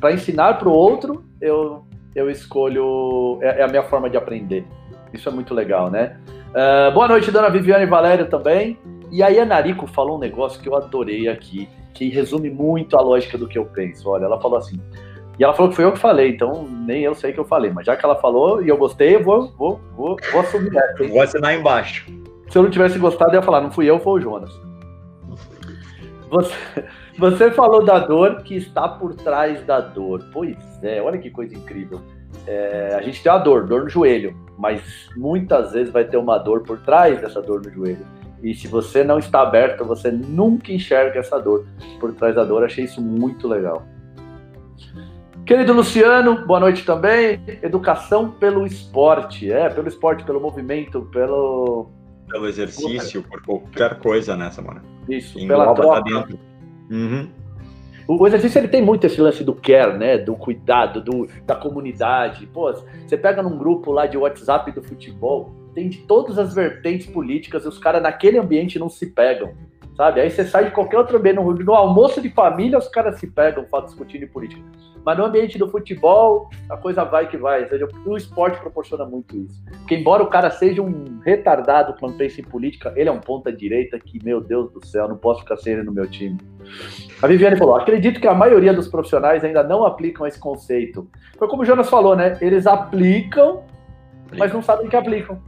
[0.00, 3.38] para ensinar para o outro, eu, eu escolho.
[3.42, 4.64] É, é, a minha forma de aprender.
[5.12, 6.16] Isso é muito legal, né?
[6.52, 8.78] Uh, boa noite, dona Viviane Valério também.
[9.12, 13.02] E aí a Nariko falou um negócio que eu adorei aqui, que resume muito a
[13.02, 14.08] lógica do que eu penso.
[14.08, 14.80] Olha, ela falou assim,
[15.38, 17.70] e ela falou que foi eu que falei, então nem eu sei que eu falei,
[17.70, 21.04] mas já que ela falou e eu gostei, eu vou, vou, vou, vou assumir essa.
[21.04, 22.06] Vou assinar embaixo.
[22.48, 24.50] Se eu não tivesse gostado, eu ia falar, não fui eu, foi o Jonas.
[26.30, 26.54] Você,
[27.18, 30.24] você falou da dor que está por trás da dor.
[30.32, 32.00] Pois é, olha que coisa incrível.
[32.46, 36.38] É, a gente tem uma dor, dor no joelho, mas muitas vezes vai ter uma
[36.38, 38.06] dor por trás dessa dor no joelho.
[38.42, 41.66] E se você não está aberto, você nunca enxerga essa dor
[41.98, 42.64] por trás da dor.
[42.64, 43.82] Achei isso muito legal.
[45.46, 47.40] Querido Luciano, boa noite também.
[47.62, 51.88] Educação pelo esporte, é, pelo esporte, pelo movimento, pelo.
[52.28, 54.82] Pelo exercício, por qualquer coisa, né, Samara?
[55.08, 56.02] Isso, Engloba, pela troca.
[56.02, 56.55] Tá dentro.
[56.90, 57.28] Uhum.
[58.08, 60.16] O exercício ele tem muito esse lance do care, né?
[60.16, 62.46] Do cuidado, do, da comunidade.
[62.46, 67.08] Pô, você pega num grupo lá de WhatsApp do futebol, tem de todas as vertentes
[67.08, 69.54] políticas e os caras naquele ambiente não se pegam,
[69.96, 70.20] sabe?
[70.20, 73.26] Aí você sai de qualquer outro ambiente, no, no almoço de família os caras se
[73.26, 74.62] pegam, falam discutindo política.
[75.06, 77.62] Mas no ambiente do futebol, a coisa vai que vai.
[77.62, 79.62] Ou seja, o esporte proporciona muito isso.
[79.78, 84.00] Porque embora o cara seja um retardado quando pensa em política, ele é um ponta-direita
[84.00, 86.36] que, meu Deus do céu, não posso ficar sem ele no meu time.
[87.22, 91.08] A Viviane falou: acredito que a maioria dos profissionais ainda não aplicam esse conceito.
[91.38, 92.36] Foi como o Jonas falou, né?
[92.40, 93.62] Eles aplicam,
[94.36, 95.40] mas não sabem que aplicam.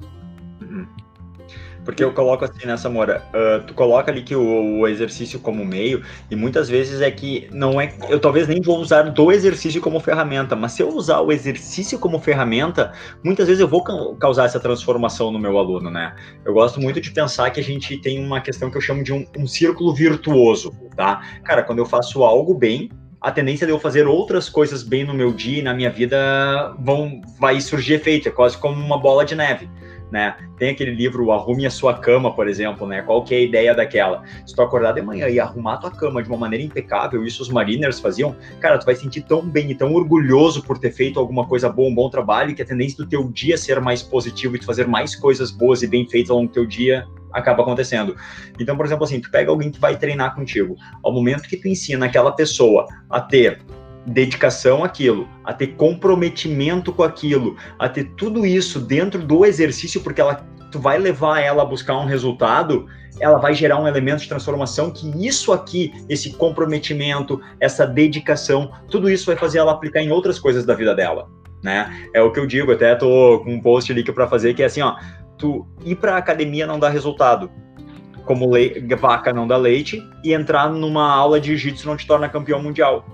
[1.88, 5.64] Porque eu coloco assim nessa mora, uh, tu coloca ali que o, o, exercício como
[5.64, 7.94] meio, e muitas vezes é que não é.
[8.10, 11.98] Eu talvez nem vou usar do exercício como ferramenta, mas se eu usar o exercício
[11.98, 12.92] como ferramenta,
[13.24, 13.82] muitas vezes eu vou
[14.18, 16.14] causar essa transformação no meu aluno, né?
[16.44, 19.14] Eu gosto muito de pensar que a gente tem uma questão que eu chamo de
[19.14, 21.22] um, um círculo virtuoso, tá?
[21.42, 25.14] Cara, quando eu faço algo bem, a tendência de eu fazer outras coisas bem no
[25.14, 29.24] meu dia e na minha vida vão vai surgir efeito, é quase como uma bola
[29.24, 29.70] de neve
[30.10, 30.36] né?
[30.56, 33.02] Tem aquele livro Arrume a Sua Cama, por exemplo, né?
[33.02, 34.22] Qual que é a ideia daquela?
[34.46, 37.42] Se tu acordar de manhã e arrumar a tua cama de uma maneira impecável, isso
[37.42, 41.18] os mariners faziam, cara, tu vai sentir tão bem e tão orgulhoso por ter feito
[41.18, 44.56] alguma coisa boa, um bom trabalho, que a tendência do teu dia ser mais positivo
[44.56, 47.62] e tu fazer mais coisas boas e bem feitas ao longo do teu dia acaba
[47.62, 48.16] acontecendo.
[48.58, 51.68] Então, por exemplo, assim, tu pega alguém que vai treinar contigo, ao momento que tu
[51.68, 53.60] ensina aquela pessoa a ter
[54.08, 60.20] dedicação àquilo, a ter comprometimento com aquilo, a ter tudo isso dentro do exercício, porque
[60.20, 62.86] ela tu vai levar ela a buscar um resultado,
[63.20, 69.10] ela vai gerar um elemento de transformação que isso aqui, esse comprometimento, essa dedicação, tudo
[69.10, 71.28] isso vai fazer ela aplicar em outras coisas da vida dela,
[71.62, 72.10] né?
[72.14, 74.62] É o que eu digo, até tô com um post ali que para fazer que
[74.62, 74.96] é assim, ó,
[75.36, 77.50] tu ir para academia não dá resultado,
[78.24, 78.50] como
[79.00, 83.04] vaca não dá leite, e entrar numa aula de jiu-jitsu não te torna campeão mundial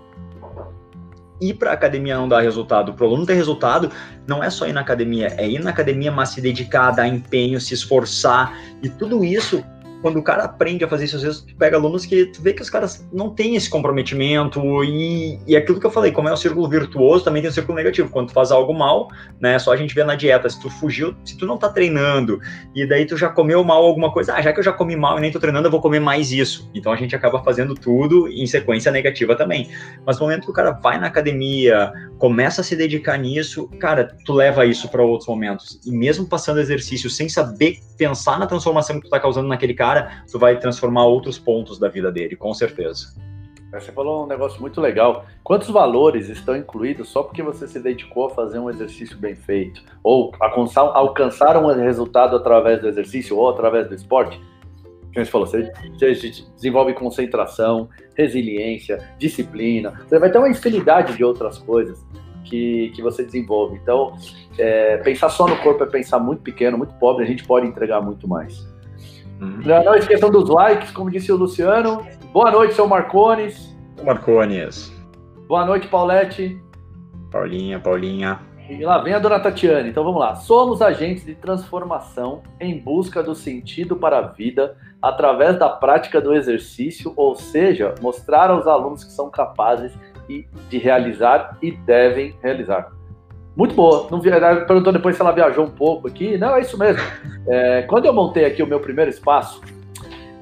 [1.48, 2.92] ir para academia não dá resultado.
[2.92, 3.90] Para o aluno ter resultado,
[4.26, 7.60] não é só ir na academia, é ir na academia, mas se dedicar, dar empenho,
[7.60, 8.56] se esforçar.
[8.82, 9.64] E tudo isso
[10.04, 12.52] quando o cara aprende a fazer isso, às vezes tu pega alunos que tu vê
[12.52, 16.32] que os caras não têm esse comprometimento e, e aquilo que eu falei, como é
[16.34, 18.10] um círculo virtuoso, também tem um círculo negativo.
[18.10, 19.08] Quando tu faz algo mal,
[19.40, 22.38] né, só a gente vê na dieta, se tu fugiu, se tu não tá treinando
[22.74, 25.16] e daí tu já comeu mal alguma coisa, ah, já que eu já comi mal
[25.16, 26.70] e nem tô treinando, eu vou comer mais isso.
[26.74, 29.70] Então a gente acaba fazendo tudo em sequência negativa também.
[30.04, 34.14] Mas no momento que o cara vai na academia, começa a se dedicar nisso, cara,
[34.26, 35.80] tu leva isso para outros momentos.
[35.86, 39.93] E mesmo passando exercício sem saber pensar na transformação que tu tá causando naquele cara,
[39.94, 43.14] cara, tu vai transformar outros pontos da vida dele, com certeza.
[43.72, 45.24] Você falou um negócio muito legal.
[45.42, 49.82] Quantos valores estão incluídos só porque você se dedicou a fazer um exercício bem feito?
[50.02, 54.40] Ou alcançar um resultado através do exercício ou através do esporte?
[55.12, 55.70] Como você falou, você,
[56.54, 60.00] desenvolve concentração, resiliência, disciplina.
[60.08, 62.04] Você vai ter uma infinidade de outras coisas
[62.44, 63.76] que, que você desenvolve.
[63.82, 64.16] Então,
[64.56, 67.24] é, pensar só no corpo é pensar muito pequeno, muito pobre.
[67.24, 68.72] A gente pode entregar muito mais.
[69.44, 69.84] Uhum.
[69.84, 72.04] Não esqueçam dos likes, como disse o Luciano.
[72.32, 73.76] Boa noite, seu Marcones.
[74.02, 74.92] Marcones.
[75.46, 76.58] Boa noite, Paulette.
[77.30, 78.40] Paulinha, Paulinha.
[78.68, 79.90] E lá vem a dona Tatiane.
[79.90, 80.34] Então vamos lá.
[80.34, 86.34] Somos agentes de transformação em busca do sentido para a vida através da prática do
[86.34, 89.92] exercício, ou seja, mostrar aos alunos que são capazes
[90.70, 92.90] de realizar e devem realizar.
[93.56, 94.08] Muito boa.
[94.10, 96.36] Não, perguntou depois se ela viajou um pouco aqui.
[96.36, 97.02] Não, é isso mesmo.
[97.46, 99.60] É, quando eu montei aqui o meu primeiro espaço,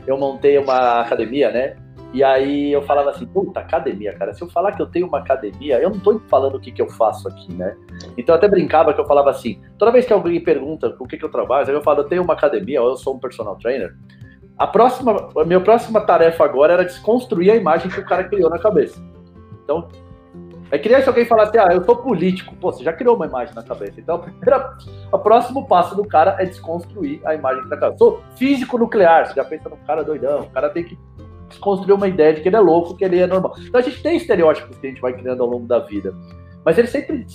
[0.07, 1.77] eu montei uma academia, né?
[2.13, 4.35] E aí eu falava assim, puta, academia, cara.
[4.35, 6.83] Se eu falar que eu tenho uma academia, eu não tô falando o que, que
[6.83, 7.75] eu faço aqui, né?
[8.19, 11.17] Então eu até brincava que eu falava assim, toda vez que alguém pergunta o que,
[11.17, 13.95] que eu trabalho, eu falo, eu tenho uma academia, ou eu sou um personal trainer.
[14.59, 18.51] A próxima, a minha próxima tarefa agora era desconstruir a imagem que o cara criou
[18.51, 19.03] na cabeça.
[19.65, 19.89] Então,
[20.73, 22.57] é que nem se alguém falasse, ah, eu sou político.
[22.57, 24.01] Pô, você já criou uma imagem na cabeça.
[24.01, 24.75] Então, primeira,
[25.13, 27.99] o próximo passo do cara é desconstruir a imagem da cabeça.
[27.99, 29.27] Sou físico nuclear.
[29.27, 30.41] Você já pensa no cara doidão.
[30.41, 30.99] O cara tem que
[31.51, 33.55] desconstruir uma ideia de que ele é louco, que ele é normal.
[33.59, 36.15] Então, a gente tem estereótipos que a gente vai criando ao longo da vida.
[36.65, 37.27] Mas eles sempre,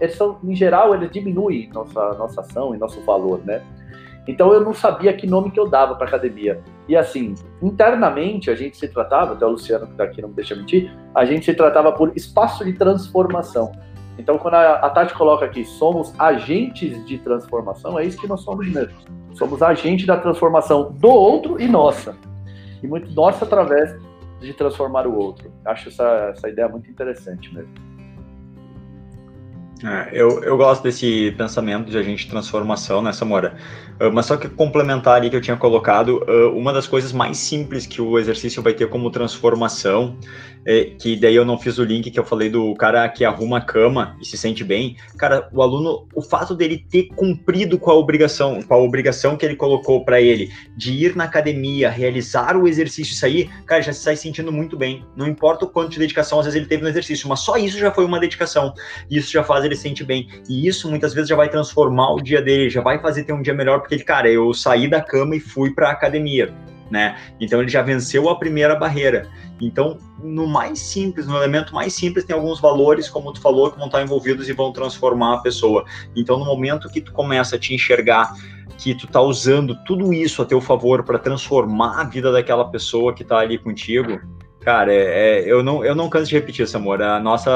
[0.00, 3.62] eles são, em geral, eles diminuem nossa, nossa ação e nosso valor, né?
[4.26, 6.60] Então eu não sabia que nome que eu dava para academia.
[6.88, 10.34] E assim, internamente a gente se tratava, até o Luciano que está aqui não me
[10.34, 13.72] deixa mentir, a gente se tratava por espaço de transformação.
[14.18, 18.40] Então quando a, a Tati coloca aqui, somos agentes de transformação, é isso que nós
[18.40, 18.96] somos mesmo.
[19.34, 22.16] Somos agentes da transformação do outro e nossa.
[22.82, 23.94] E muito nossa através
[24.40, 25.50] de transformar o outro.
[25.64, 27.95] Acho essa, essa ideia muito interessante mesmo.
[29.84, 33.56] É, eu, eu gosto desse pensamento de agente de transformação, né, Samora?
[34.00, 37.36] Uh, mas só que complementar ali que eu tinha colocado, uh, uma das coisas mais
[37.36, 40.16] simples que o exercício vai ter como transformação,
[40.66, 43.58] é, que daí eu não fiz o link que eu falei do cara que arruma
[43.58, 44.96] a cama e se sente bem.
[45.16, 49.46] Cara, o aluno, o fato dele ter cumprido com a obrigação, com a obrigação que
[49.46, 53.92] ele colocou para ele de ir na academia, realizar o exercício e sair, cara, já
[53.92, 55.04] se sai sentindo muito bem.
[55.16, 57.78] Não importa o quanto de dedicação às vezes ele teve no exercício, mas só isso
[57.78, 58.74] já foi uma dedicação.
[59.08, 60.28] Isso já faz ele se sentir bem.
[60.48, 63.42] E isso muitas vezes já vai transformar o dia dele, já vai fazer ter um
[63.42, 66.54] dia melhor porque ele, cara, eu saí da cama e fui para a academia,
[66.90, 67.16] né?
[67.40, 69.28] Então ele já venceu a primeira barreira.
[69.60, 73.78] Então, no mais simples, no elemento mais simples, tem alguns valores, como tu falou, que
[73.78, 75.84] vão estar envolvidos e vão transformar a pessoa.
[76.14, 78.34] Então, no momento que tu começa a te enxergar
[78.76, 83.14] que tu tá usando tudo isso a teu favor para transformar a vida daquela pessoa
[83.14, 84.20] que tá ali contigo,
[84.66, 87.00] cara, é, é, eu não eu não canso de repetir isso, amor.
[87.00, 87.50] A nossa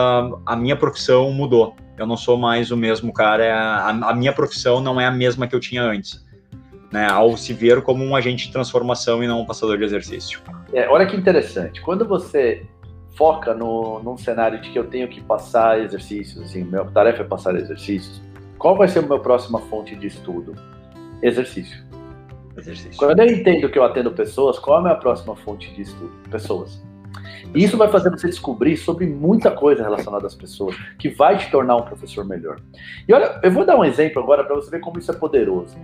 [0.47, 1.77] a minha profissão mudou.
[1.99, 3.53] Eu não sou mais o mesmo cara.
[3.55, 6.25] A, a minha profissão não é a mesma que eu tinha antes
[6.93, 10.41] né, ao se ver como um agente de transformação e não um passador de exercício.
[10.73, 11.81] É, olha que interessante.
[11.81, 12.67] Quando você
[13.17, 17.25] foca no, num cenário de que eu tenho que passar exercícios, assim, minha tarefa é
[17.25, 18.21] passar exercícios,
[18.59, 20.55] qual vai ser a minha próxima fonte de estudo?
[21.23, 21.85] Exercício.
[22.57, 22.97] Exercício.
[22.97, 26.13] Quando eu entendo que eu atendo pessoas, qual é a minha próxima fonte de estudo?
[26.31, 26.83] Pessoas.
[27.55, 31.51] E isso vai fazer você descobrir sobre muita coisa relacionada às pessoas, que vai te
[31.51, 32.61] tornar um professor melhor.
[33.09, 35.77] E olha, eu vou dar um exemplo agora para você ver como isso é poderoso.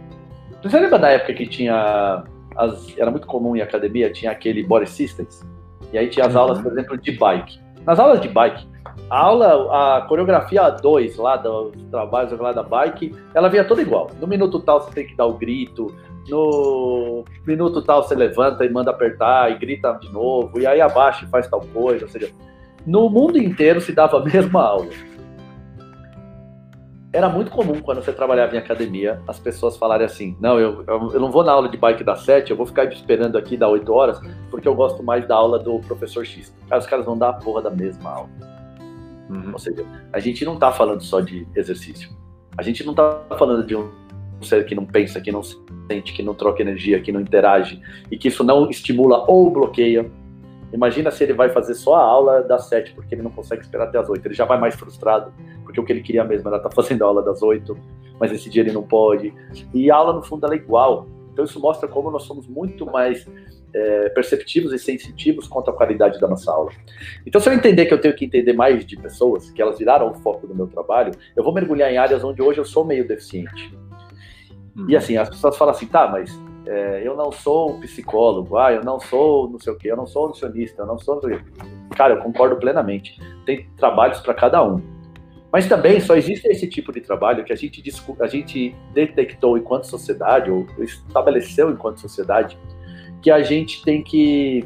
[0.63, 2.25] Você lembra da época que tinha.
[2.57, 5.45] As, era muito comum em academia, tinha aquele body systems.
[5.93, 6.41] E aí tinha as uhum.
[6.41, 7.61] aulas, por exemplo, de bike.
[7.85, 8.67] Nas aulas de bike,
[9.09, 14.11] a aula, a coreografia 2 lá dos trabalhos lá da bike, ela vinha toda igual.
[14.21, 15.95] No minuto tal você tem que dar o grito,
[16.29, 21.25] no minuto tal você levanta e manda apertar e grita de novo, e aí abaixa
[21.25, 22.05] e faz tal coisa.
[22.05, 22.31] Ou seja,
[22.87, 24.91] no mundo inteiro se dava a mesma aula
[27.17, 31.19] era muito comum quando você trabalhava em academia as pessoas falarem assim: não, eu, eu,
[31.19, 33.91] não vou na aula de bike das 7, eu vou ficar esperando aqui das 8
[33.91, 36.55] horas, porque eu gosto mais da aula do professor X.
[36.71, 38.29] Aí os caras vão dar a porra da mesma aula.
[39.31, 39.51] Uhum.
[39.53, 42.11] Ou seja, a gente não está falando só de exercício.
[42.57, 43.91] A gente não está falando de um
[44.45, 48.19] ser que não pensa, que não sente, que não troca energia, que não interage e
[48.19, 50.11] que isso não estimula ou bloqueia.
[50.73, 53.85] Imagina se ele vai fazer só a aula das sete porque ele não consegue esperar
[53.85, 54.27] até as oito.
[54.27, 57.03] Ele já vai mais frustrado porque o que ele queria mesmo era estar tá fazendo
[57.03, 57.79] a aula das oito,
[58.21, 59.33] mas esse dia ele não pode.
[59.73, 61.07] E a aula no fundo ela é igual.
[61.33, 63.27] Então isso mostra como nós somos muito mais
[63.77, 66.71] é, perceptivos e sensitivos quanto à qualidade da nossa aula.
[67.27, 70.11] Então, se eu entender que eu tenho que entender mais de pessoas, que elas viraram
[70.11, 73.07] o foco do meu trabalho, eu vou mergulhar em áreas onde hoje eu sou meio
[73.07, 73.77] deficiente.
[74.77, 74.97] E uhum.
[74.97, 79.01] assim, as pessoas falam assim, tá, mas é, eu não sou psicólogo, ah, eu não
[79.01, 81.21] sou não sei o quê, eu não sou nutricionista, eu não sou.
[81.97, 83.19] Cara, eu concordo plenamente.
[83.45, 84.83] Tem trabalhos para cada um.
[85.53, 87.83] Mas também só existe esse tipo de trabalho que a gente,
[88.21, 92.59] a gente detectou enquanto sociedade, ou estabeleceu enquanto sociedade,
[93.23, 94.65] que a gente tem que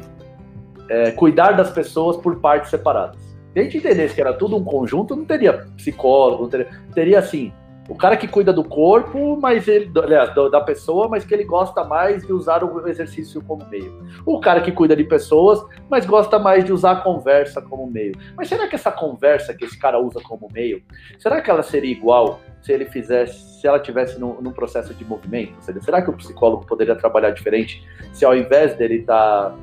[0.89, 3.21] é, cuidar das pessoas por partes separadas.
[3.53, 7.19] Se a gente entendesse que era tudo um conjunto, não teria psicólogo, não teria, teria
[7.19, 7.53] assim,
[7.89, 11.83] o cara que cuida do corpo, mas ele, aliás, da pessoa, mas que ele gosta
[11.83, 14.05] mais de usar o exercício como meio.
[14.25, 18.13] O cara que cuida de pessoas, mas gosta mais de usar a conversa como meio.
[18.35, 20.81] Mas será que essa conversa que esse cara usa como meio,
[21.17, 25.03] será que ela seria igual se ele fizesse, se ela tivesse num, num processo de
[25.03, 25.53] movimento?
[25.81, 29.55] Será que o psicólogo poderia trabalhar diferente se ao invés dele estar tá,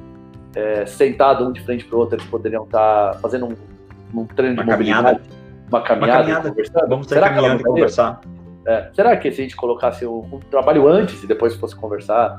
[0.57, 4.27] é, sentado um de frente para o outro, eles poderiam estar tá fazendo um, um
[4.27, 5.38] treino de mobilidade?
[5.69, 6.49] Uma caminhada, uma caminhada.
[6.49, 6.89] conversando?
[6.89, 8.21] Vamos Será caminhando e conversar.
[8.67, 8.91] É.
[8.93, 12.37] Será que se a gente colocasse um, um, trabalho antes e depois fosse conversar?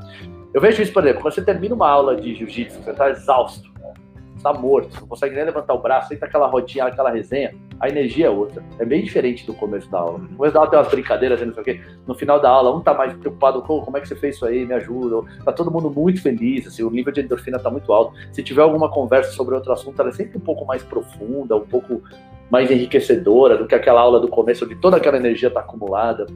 [0.54, 3.70] Eu vejo isso, por exemplo, quando você termina uma aula de jiu-jitsu, você está exausto,
[4.36, 8.26] está morto, não consegue nem levantar o braço, senta aquela rodinha, aquela resenha, a energia
[8.26, 8.62] é outra.
[8.78, 10.18] É bem diferente do começo da aula.
[10.18, 11.80] No começo da aula tem umas brincadeiras, não sei o quê.
[12.06, 14.44] No final da aula, um tá mais preocupado com como é que você fez isso
[14.44, 15.26] aí, me ajuda.
[15.44, 18.14] Tá todo mundo muito feliz, assim, o nível de endorfina tá muito alto.
[18.32, 21.66] Se tiver alguma conversa sobre outro assunto, ela é sempre um pouco mais profunda, um
[21.66, 22.02] pouco
[22.50, 26.26] mais enriquecedora do que aquela aula do começo, onde toda aquela energia está acumulada.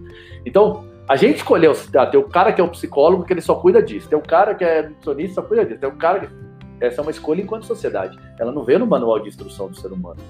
[0.46, 3.55] Então, a gente escolheu, ah, tem o cara que é o psicólogo, que ele só
[3.57, 6.29] cuida disso, tem o cara que é nutricionista, só cuida disso, tem o cara que...
[6.81, 8.18] Essa é uma escolha enquanto sociedade.
[8.38, 10.20] Ela não veio no manual de instrução do ser humano.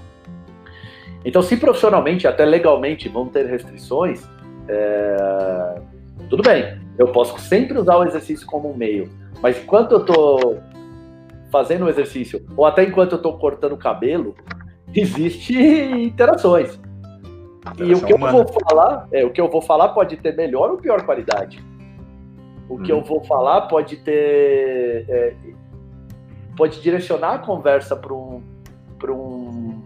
[1.25, 4.29] Então, se profissionalmente, até legalmente, vão ter restrições,
[4.68, 5.81] é...
[6.29, 6.79] tudo bem.
[6.99, 9.11] Eu posso sempre usar o exercício como um meio.
[9.40, 10.59] Mas enquanto eu estou
[11.51, 14.35] fazendo o exercício, ou até enquanto eu estou cortando o cabelo,
[15.00, 16.78] existe interações.
[17.78, 20.70] E o que eu vou falar, é, o que eu vou falar pode ter melhor
[20.70, 21.64] ou pior qualidade.
[22.68, 22.98] O que hum.
[22.98, 25.35] eu vou falar pode ter é,
[26.57, 28.42] pode direcionar a conversa para um,
[29.09, 29.83] um,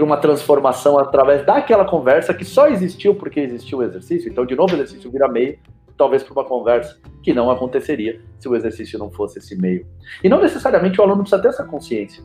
[0.00, 4.30] uma transformação através daquela conversa que só existiu porque existiu o exercício.
[4.30, 5.58] Então, de novo, o exercício vira meio,
[5.96, 9.86] talvez para uma conversa que não aconteceria se o exercício não fosse esse meio.
[10.22, 12.22] E não necessariamente o aluno precisa ter essa consciência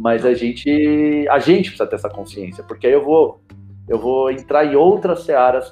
[0.00, 3.42] mas a gente a gente precisa ter essa consciência, porque aí eu vou
[3.86, 5.70] eu vou entrar em outras searas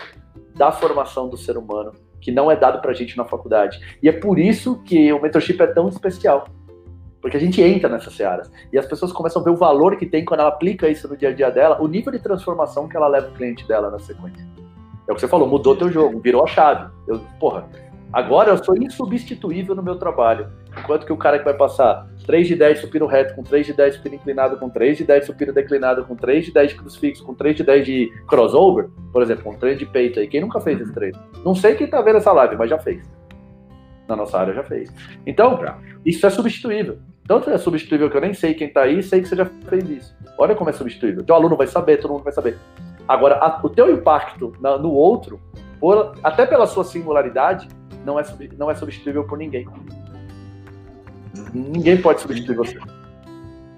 [0.54, 3.80] da formação do ser humano que não é dado para a gente na faculdade.
[4.02, 6.46] E é por isso que o mentorship é tão especial.
[7.22, 10.04] Porque a gente entra nessas searas e as pessoas começam a ver o valor que
[10.04, 12.96] tem quando ela aplica isso no dia a dia dela, o nível de transformação que
[12.96, 14.46] ela leva o cliente dela na sequência.
[15.08, 16.90] É o que você falou, mudou teu jogo, virou a chave.
[17.06, 17.66] Eu, porra,
[18.12, 20.48] agora eu sou insubstituível no meu trabalho.
[20.78, 23.72] Enquanto que o cara que vai passar 3 de 10 supino reto, com 3 de
[23.72, 27.24] 10 supino inclinado, com 3 de 10 supino declinado, com 3 de 10 de crucifixo,
[27.24, 30.28] com 3 de 10 de crossover, por exemplo, um treino de peito aí.
[30.28, 31.18] Quem nunca fez esse treino?
[31.44, 33.02] Não sei quem tá vendo essa live, mas já fez.
[34.06, 34.92] Na nossa área já fez.
[35.26, 35.58] Então,
[36.04, 36.98] isso é substituível.
[37.26, 39.88] Tanto é substituível que eu nem sei quem tá aí, sei que você já fez
[39.90, 40.16] isso.
[40.38, 41.22] Olha como é substituível.
[41.22, 42.56] Teu aluno vai saber, todo mundo vai saber.
[43.06, 45.38] Agora, a, o teu impacto na, no outro,
[45.78, 47.68] por, até pela sua singularidade,
[48.04, 48.24] não é,
[48.56, 49.66] não é substituível por ninguém.
[51.52, 52.78] Ninguém pode substituir você.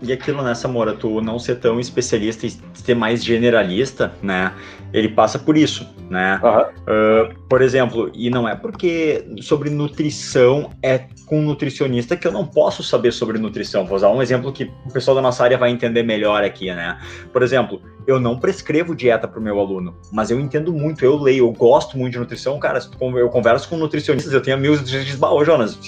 [0.03, 4.53] E aquilo nessa né, Mora, tu não ser tão especialista e ser mais generalista, né?
[4.93, 6.41] Ele passa por isso, né?
[6.43, 6.61] Uhum.
[6.61, 12.33] Uh, por exemplo, e não é porque sobre nutrição é com um nutricionista que eu
[12.33, 13.85] não posso saber sobre nutrição.
[13.85, 16.99] Vou usar um exemplo que o pessoal da nossa área vai entender melhor aqui, né?
[17.31, 21.17] Por exemplo, eu não prescrevo dieta para o meu aluno, mas eu entendo muito, eu
[21.17, 22.59] leio, eu gosto muito de nutrição.
[22.59, 25.79] Cara, eu converso com nutricionistas, eu tenho amigos que dizem, ô Jonas,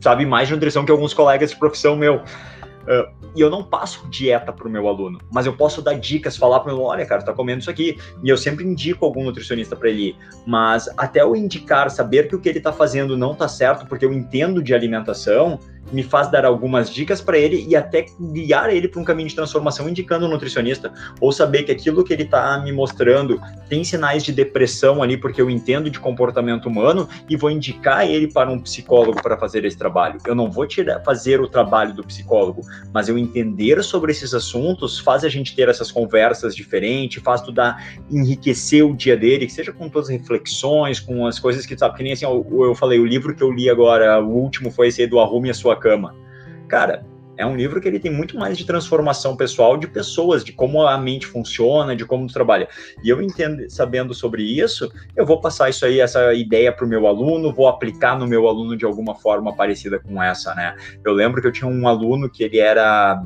[0.00, 2.20] sabe mais de nutrição que alguns colegas de profissão meu.
[2.86, 6.36] Uh, e eu não passo dieta para o meu aluno, mas eu posso dar dicas,
[6.36, 7.98] falar para o meu olha, cara, tá comendo isso aqui.
[8.22, 10.16] E eu sempre indico algum nutricionista para ele.
[10.46, 14.04] Mas até eu indicar, saber que o que ele está fazendo não está certo, porque
[14.04, 15.58] eu entendo de alimentação,
[15.92, 19.34] me faz dar algumas dicas para ele e até guiar ele para um caminho de
[19.34, 24.22] transformação, indicando um nutricionista, ou saber que aquilo que ele está me mostrando tem sinais
[24.24, 28.58] de depressão ali, porque eu entendo de comportamento humano e vou indicar ele para um
[28.58, 30.18] psicólogo para fazer esse trabalho.
[30.26, 32.62] Eu não vou tirar, fazer o trabalho do psicólogo,
[32.92, 37.52] mas eu entender sobre esses assuntos faz a gente ter essas conversas diferentes, faz tu
[37.52, 41.76] dar, enriquecer o dia dele, que seja com todas as reflexões, com as coisas que,
[41.76, 44.70] sabe, que nem assim, eu, eu falei, o livro que eu li agora, o último
[44.70, 46.14] foi esse do Arrume a Sua Cama.
[46.68, 47.04] Cara,
[47.36, 50.86] é um livro que ele tem muito mais de transformação pessoal de pessoas, de como
[50.86, 52.68] a mente funciona, de como tu trabalha.
[53.04, 56.88] E eu entendo, sabendo sobre isso, eu vou passar isso aí, essa ideia para o
[56.88, 60.74] meu aluno, vou aplicar no meu aluno de alguma forma parecida com essa, né?
[61.04, 63.22] Eu lembro que eu tinha um aluno que ele era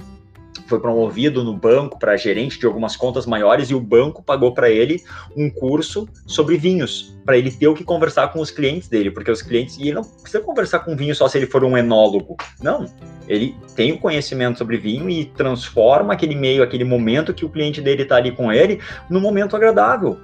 [0.71, 4.71] foi promovido no banco para gerente de algumas contas maiores e o banco pagou para
[4.71, 5.03] ele
[5.37, 9.31] um curso sobre vinhos, para ele ter o que conversar com os clientes dele, porque
[9.31, 12.37] os clientes, e ele não precisa conversar com vinho só se ele for um enólogo,
[12.63, 12.87] não.
[13.29, 17.81] Ele tem o conhecimento sobre vinho e transforma aquele meio, aquele momento que o cliente
[17.81, 20.19] dele está ali com ele, num momento agradável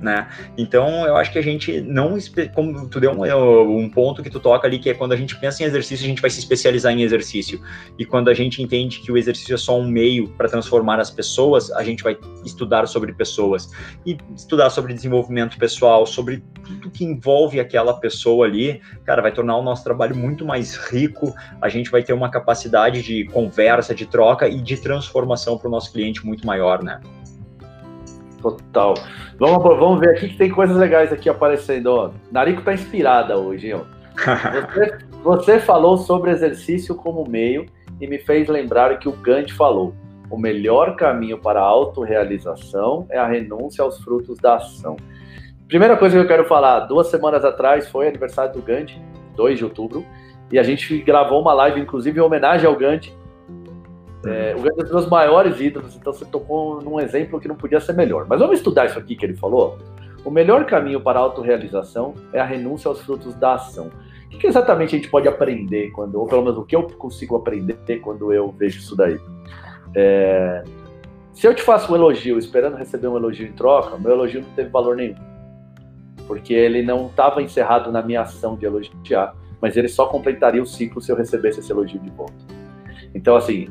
[0.00, 0.28] né?
[0.56, 2.16] Então, eu acho que a gente não,
[2.54, 5.38] como tu deu um, um, ponto que tu toca ali, que é quando a gente
[5.38, 7.60] pensa em exercício, a gente vai se especializar em exercício.
[7.98, 11.10] E quando a gente entende que o exercício é só um meio para transformar as
[11.10, 13.70] pessoas, a gente vai estudar sobre pessoas
[14.06, 19.56] e estudar sobre desenvolvimento pessoal, sobre tudo que envolve aquela pessoa ali, cara, vai tornar
[19.56, 21.34] o nosso trabalho muito mais rico.
[21.60, 25.70] A gente vai ter uma capacidade de conversa, de troca e de transformação para o
[25.70, 27.00] nosso cliente muito maior, né?
[28.42, 28.94] Total.
[29.38, 31.86] Vamos, vamos ver aqui que tem coisas legais aqui aparecendo.
[31.86, 32.10] Ó.
[32.30, 33.82] Narico tá inspirada hoje, ó.
[34.14, 37.66] Você, você falou sobre exercício como meio
[38.00, 39.94] e me fez lembrar que o Gandhi falou.
[40.30, 44.96] O melhor caminho para a autorrealização é a renúncia aos frutos da ação.
[45.66, 49.00] Primeira coisa que eu quero falar, duas semanas atrás foi aniversário do Gandhi,
[49.36, 50.04] 2 de outubro,
[50.50, 53.12] e a gente gravou uma live, inclusive, em homenagem ao Gandhi,
[54.24, 57.48] é, o Gandhi é um dos meus maiores ídolos, então você tocou num exemplo que
[57.48, 58.26] não podia ser melhor.
[58.28, 59.78] Mas vamos estudar isso aqui que ele falou?
[60.24, 63.90] O melhor caminho para a autorrealização é a renúncia aos frutos da ação.
[64.32, 67.36] O que, exatamente a gente pode aprender quando, ou pelo menos o que eu consigo
[67.36, 69.18] aprender quando eu vejo isso daí?
[69.94, 70.62] É,
[71.32, 74.50] se eu te faço um elogio esperando receber um elogio em troca, meu elogio não
[74.50, 75.16] teve valor nenhum.
[76.26, 80.66] Porque ele não estava encerrado na minha ação de elogiar, mas ele só completaria o
[80.66, 82.34] ciclo se eu recebesse esse elogio de volta.
[83.14, 83.68] Então, assim,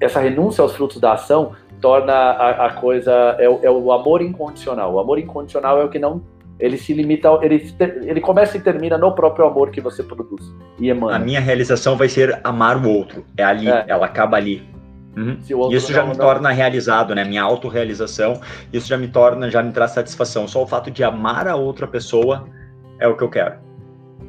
[0.00, 4.22] essa renúncia aos frutos da ação torna a, a coisa é o, é o, amor
[4.22, 4.94] incondicional.
[4.94, 6.22] O amor incondicional é o que não
[6.58, 7.70] ele se limita, ele,
[8.04, 10.42] ele começa e termina no próprio amor que você produz
[10.78, 11.16] e emana.
[11.16, 13.24] A minha realização vai ser amar o outro.
[13.36, 13.84] É ali, é.
[13.86, 14.66] ela acaba ali.
[15.16, 15.38] Uhum.
[15.70, 16.24] Isso já não, me não...
[16.24, 17.24] torna realizado, né?
[17.24, 18.40] Minha autorrealização,
[18.72, 20.46] isso já me torna, já me traz satisfação.
[20.46, 22.46] Só o fato de amar a outra pessoa
[22.98, 23.54] é o que eu quero.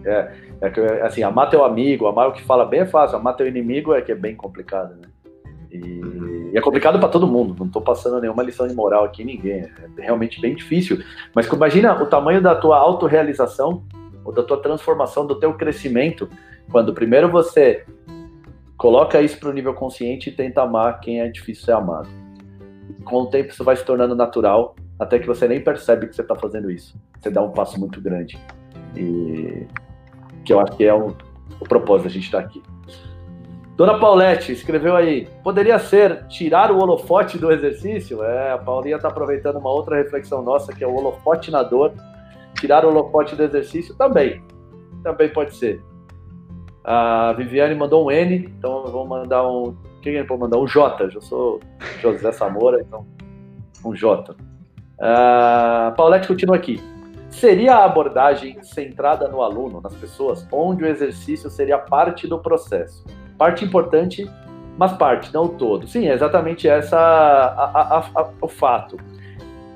[0.06, 3.36] É, é que, assim, amar teu amigo, amar o que fala bem é fácil, amar
[3.36, 5.10] teu inimigo é que é bem complicado, né?
[5.72, 9.24] E, e é complicado para todo mundo, não estou passando nenhuma lição de moral aqui
[9.24, 11.04] ninguém, é realmente bem difícil.
[11.34, 13.84] Mas imagina o tamanho da tua autorrealização,
[14.24, 16.30] ou da tua transformação, do teu crescimento,
[16.70, 17.86] quando primeiro você
[18.78, 22.10] coloca isso para o nível consciente e tenta amar quem é difícil ser amado.
[23.06, 26.22] Com o tempo isso vai se tornando natural, até que você nem percebe que você
[26.22, 26.96] está fazendo isso.
[27.20, 28.38] Você dá um passo muito grande.
[28.96, 29.66] E
[30.44, 31.16] que eu acho que é o,
[31.60, 32.62] o propósito da gente estar tá aqui.
[33.78, 38.24] Dona Paulette escreveu aí: poderia ser tirar o holofote do exercício?
[38.24, 41.94] É, a Paulinha está aproveitando uma outra reflexão nossa, que é o holofote na dor.
[42.60, 44.42] Tirar o holofote do exercício também.
[45.04, 45.80] Também pode ser.
[46.84, 49.70] A Viviane mandou um N, então eu vou mandar um.
[49.70, 50.58] O que ele pode mandar?
[50.58, 51.12] Um J.
[51.14, 51.60] Eu sou
[52.02, 53.06] José Samora, então
[53.86, 54.36] um J.
[55.00, 56.82] A Paulette continua aqui.
[57.30, 63.06] Seria a abordagem centrada no aluno, nas pessoas, onde o exercício seria parte do processo
[63.38, 64.30] parte importante,
[64.78, 65.88] mas parte, não o todo.
[65.88, 68.98] Sim, é exatamente essa a, a, a, o fato.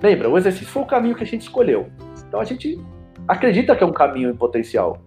[0.02, 1.90] Lembra, o exercício foi o caminho que a gente escolheu.
[2.28, 2.80] Então a gente
[3.28, 4.98] acredita que é um caminho em potencial.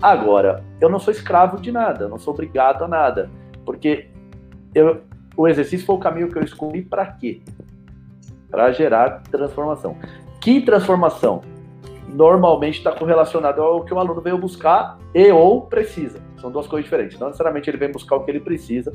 [0.00, 3.30] Agora, eu não sou escravo de nada, não sou obrigado a nada,
[3.64, 4.08] porque
[4.74, 5.00] eu,
[5.36, 7.40] o exercício foi o caminho que eu escolhi para quê?
[8.50, 9.96] Para gerar transformação.
[10.40, 11.42] Que transformação?
[12.08, 16.20] Normalmente está correlacionado ao que o aluno veio buscar e ou precisa.
[16.40, 17.18] São duas coisas diferentes.
[17.18, 18.92] Não necessariamente ele vem buscar o que ele precisa,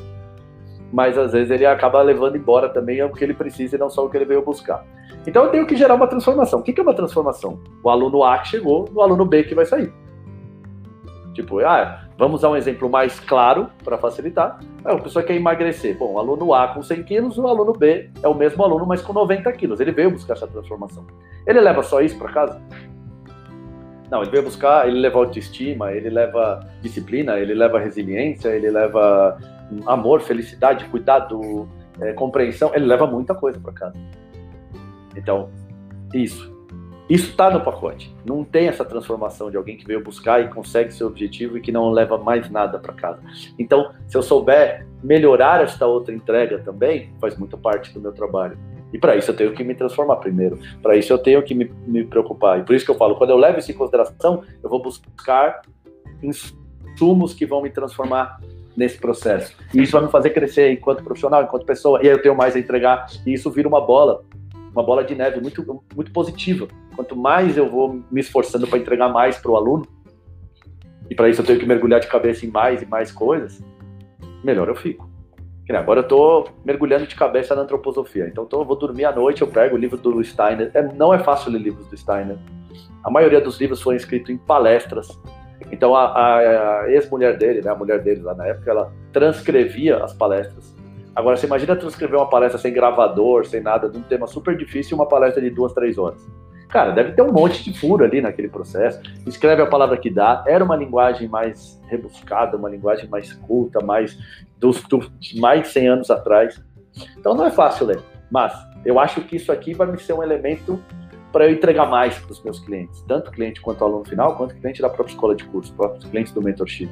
[0.92, 4.06] mas às vezes ele acaba levando embora também o que ele precisa e não só
[4.06, 4.86] o que ele veio buscar.
[5.26, 6.60] Então eu tenho que gerar uma transformação.
[6.60, 7.60] O que é uma transformação?
[7.84, 9.94] O aluno A que chegou, o aluno B que vai sair.
[11.34, 14.60] Tipo, ah, vamos usar um exemplo mais claro para facilitar.
[14.84, 15.98] Ah, a pessoa quer emagrecer.
[15.98, 19.02] Bom, o aluno A com 100 quilos, o aluno B é o mesmo aluno, mas
[19.02, 19.80] com 90 quilos.
[19.80, 21.06] Ele veio buscar essa transformação.
[21.48, 22.62] Ele leva só isso para casa?
[24.12, 29.40] Não, ele veio buscar, ele leva autoestima, ele leva disciplina, ele leva resiliência, ele leva
[29.88, 31.66] amor, felicidade, cuidado,
[32.02, 33.96] é, compreensão, ele leva muita coisa para casa.
[35.16, 35.50] Então,
[36.14, 36.52] isso.
[37.10, 38.14] Isso está no pacote.
[38.26, 41.72] Não tem essa transformação de alguém que veio buscar e consegue seu objetivo e que
[41.72, 43.22] não leva mais nada para casa.
[43.58, 48.58] Então, se eu souber melhorar esta outra entrega também, faz muita parte do meu trabalho.
[48.94, 50.60] E para isso eu tenho que me transformar primeiro.
[50.82, 52.60] Para isso eu tenho que me, me, preocupar.
[52.60, 55.62] E por isso que eu falo, quando eu levo isso em consideração, eu vou buscar
[56.22, 58.40] insumos que vão me transformar
[58.76, 59.56] nesse processo.
[59.74, 62.00] E isso vai me fazer crescer enquanto profissional, enquanto pessoa.
[62.02, 63.08] E aí eu tenho mais a entregar.
[63.26, 64.24] E isso vira uma bola,
[64.72, 66.68] uma bola de neve muito, muito positiva.
[66.96, 69.88] Quanto mais eu vou me esforçando para entregar mais para o aluno,
[71.10, 73.62] e para isso eu tenho que mergulhar de cabeça em mais e mais coisas,
[74.44, 75.11] melhor eu fico.
[75.70, 78.28] Agora eu tô mergulhando de cabeça na antroposofia.
[78.28, 80.70] Então tô, vou dormir à noite, eu pego o livro do Steiner.
[80.74, 82.38] É, não é fácil ler livros do Steiner.
[83.04, 85.20] A maioria dos livros foram escritos em palestras.
[85.72, 90.04] Então a, a, a ex-mulher dele, né, a mulher dele lá na época, ela transcrevia
[90.04, 90.76] as palestras.
[91.16, 94.96] Agora você imagina transcrever uma palestra sem gravador, sem nada, de um tema super difícil,
[94.96, 96.26] uma palestra de duas, três horas.
[96.72, 99.02] Cara, deve ter um monte de furo ali naquele processo.
[99.28, 100.42] Escreve a palavra que dá.
[100.48, 104.18] Era uma linguagem mais rebuscada, uma linguagem mais culta, mais
[104.58, 104.82] dos,
[105.36, 106.64] mais de 100 anos atrás.
[107.18, 108.00] Então não é fácil ler.
[108.32, 108.54] Mas
[108.86, 110.80] eu acho que isso aqui vai me ser um elemento
[111.34, 114.82] para eu entregar mais para os meus clientes, tanto cliente quanto aluno final, quanto cliente
[114.82, 116.90] da própria escola de curso, próprios clientes do mentorship.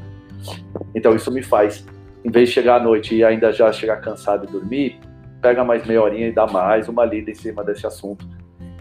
[0.95, 1.85] Então isso me faz,
[2.23, 4.99] em vez de chegar à noite e ainda já chegar cansado e dormir,
[5.41, 8.25] pega mais meia horinha e dá mais uma lida em cima desse assunto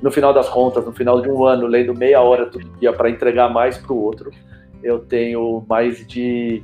[0.02, 3.10] no final das contas, no final de um ano, lendo meia hora todo dia para
[3.10, 4.30] entregar mais para o outro,
[4.82, 6.62] eu tenho mais de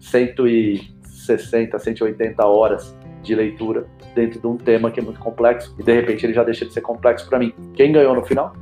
[0.00, 5.92] 160, 180 horas de leitura dentro de um tema que é muito complexo e de
[5.92, 7.52] repente ele já deixa de ser complexo para mim.
[7.74, 8.54] Quem ganhou no final?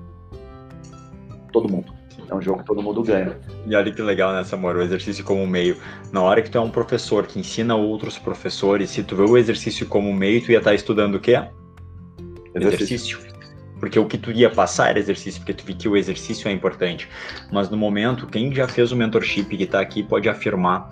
[1.53, 1.92] Todo mundo.
[2.28, 3.38] É um jogo que todo mundo ganha.
[3.66, 5.76] E olha que legal nessa, amor, o exercício como meio.
[6.11, 9.36] Na hora que tu é um professor que ensina outros professores, se tu vê o
[9.36, 11.40] exercício como meio, tu ia estar estudando o quê?
[12.55, 13.18] Exercício.
[13.18, 13.34] exercício
[13.79, 16.53] porque o que tu ia passar era exercício, porque tu viu que o exercício é
[16.53, 17.09] importante.
[17.53, 20.89] Mas no momento, quem já fez o mentorship que está aqui pode afirmar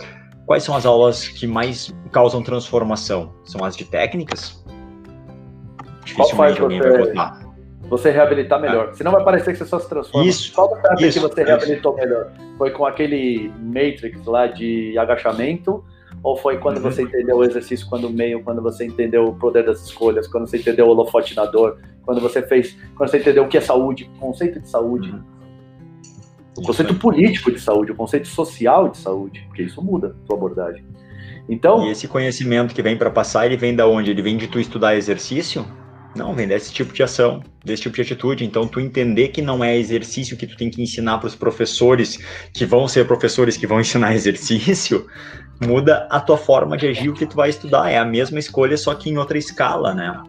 [0.46, 3.34] quais são as aulas que mais causam transformação?
[3.44, 4.62] São as de técnicas?
[6.04, 7.40] Dificilmente alguém você, vai botar.
[7.88, 8.88] Você reabilitar melhor.
[8.88, 8.94] É.
[8.94, 10.28] Senão vai parecer que você só se transforma.
[10.28, 10.52] Isso.
[10.52, 12.32] Qual terapia que você reabilitou melhor?
[12.58, 15.84] Foi com aquele Matrix lá de agachamento
[16.22, 16.84] ou foi quando uhum.
[16.84, 20.58] você entendeu o exercício quando meio, quando você entendeu o poder das escolhas, quando você
[20.58, 24.10] entendeu o holofote na dor, quando você fez, quando você entendeu o que é saúde,
[24.16, 25.22] o conceito de saúde, uhum.
[26.58, 30.36] o conceito político de saúde, o conceito social de saúde, porque isso muda a sua
[30.36, 30.84] abordagem.
[31.48, 34.10] Então, e esse conhecimento que vem para passar, ele vem da onde?
[34.10, 35.66] Ele vem de tu estudar exercício?
[36.14, 38.44] Não, vem desse tipo de ação, desse tipo de atitude.
[38.44, 42.18] Então, tu entender que não é exercício que tu tem que ensinar para os professores
[42.52, 45.06] que vão ser professores que vão ensinar exercício,
[45.66, 47.90] muda a tua forma de agir o que tu vai estudar.
[47.90, 50.22] É a mesma escolha, só que em outra escala, né?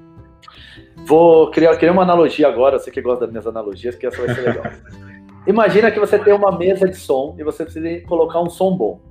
[1.06, 4.34] Vou criar, criar uma analogia agora, você que gosta das minhas analogias, que essa vai
[4.34, 4.64] ser legal.
[5.46, 9.02] Imagina que você tem uma mesa de som e você precisa colocar um som bom.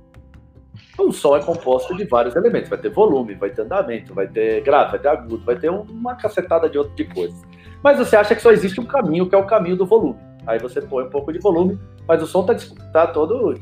[0.97, 2.69] O som é composto de vários elementos.
[2.69, 6.15] Vai ter volume, vai ter andamento, vai ter grave, vai ter agudo, vai ter uma
[6.15, 7.39] cacetada de outro de coisas.
[7.83, 10.19] Mas você acha que só existe um caminho, que é o caminho do volume.
[10.47, 12.55] Aí você põe um pouco de volume, mas o som tá,
[12.91, 13.59] tá todo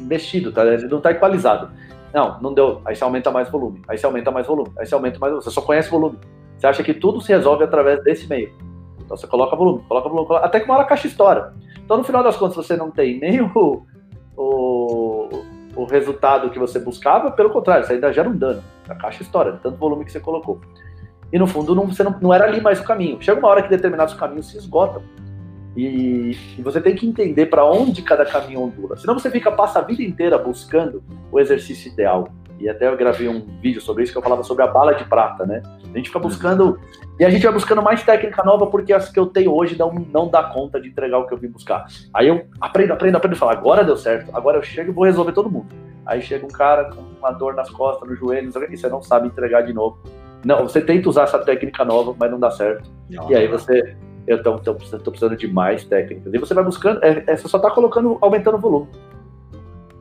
[0.00, 0.64] mexido, tá?
[0.64, 1.70] Ele não tá equalizado.
[2.12, 2.80] Não, não deu.
[2.84, 3.82] Aí você aumenta mais volume.
[3.88, 4.70] Aí você aumenta mais volume.
[4.78, 5.44] Aí você aumenta mais volume.
[5.44, 6.18] Você só conhece volume.
[6.58, 8.52] Você acha que tudo se resolve através desse meio.
[9.10, 10.46] Então você coloca volume, coloca volume, coloca...
[10.46, 11.52] até que uma hora a caixa estoura.
[11.84, 13.84] Então no final das contas você não tem nem o,
[14.36, 15.28] o,
[15.74, 18.62] o resultado que você buscava, pelo contrário, você ainda gera um dano.
[18.88, 20.60] A caixa estoura, tanto volume que você colocou.
[21.32, 23.20] E no fundo não, você não, não era ali mais o caminho.
[23.20, 25.02] Chega uma hora que determinados caminhos se esgotam.
[25.76, 28.96] E, e, você tem que entender para onde cada caminho ondula.
[28.96, 32.28] Senão você fica, passa a vida inteira buscando o exercício ideal.
[32.58, 35.04] E até eu gravei um vídeo sobre isso que eu falava sobre a bala de
[35.04, 35.62] prata, né?
[35.82, 36.78] A gente fica buscando.
[37.18, 39.92] E a gente vai buscando mais técnica nova porque as que eu tenho hoje não,
[39.92, 41.86] não dá conta de entregar o que eu vim buscar.
[42.12, 45.04] Aí eu aprendo, aprendo, aprendo e falo, agora deu certo, agora eu chego e vou
[45.04, 45.68] resolver todo mundo.
[46.04, 49.28] Aí chega um cara com uma dor nas costas, no joelho, e você não sabe
[49.28, 49.98] entregar de novo.
[50.44, 52.90] Não, você tenta usar essa técnica nova, mas não dá certo.
[53.08, 53.96] Não, e aí você
[54.26, 56.32] eu estou precisando de mais técnicas.
[56.32, 58.88] E você vai buscando, é, é, você só está colocando, aumentando o volume.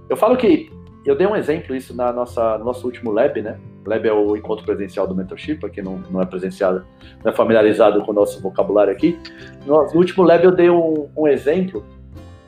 [0.10, 0.72] Eu falo que,
[1.06, 3.58] eu dei um exemplo isso na nossa, no nosso último lab, né?
[3.86, 6.86] Lab é o encontro presencial do mentorship, para quem não, não é presenciado,
[7.24, 9.18] não é familiarizado com o nosso vocabulário aqui.
[9.66, 11.84] No, no último lab eu dei um, um exemplo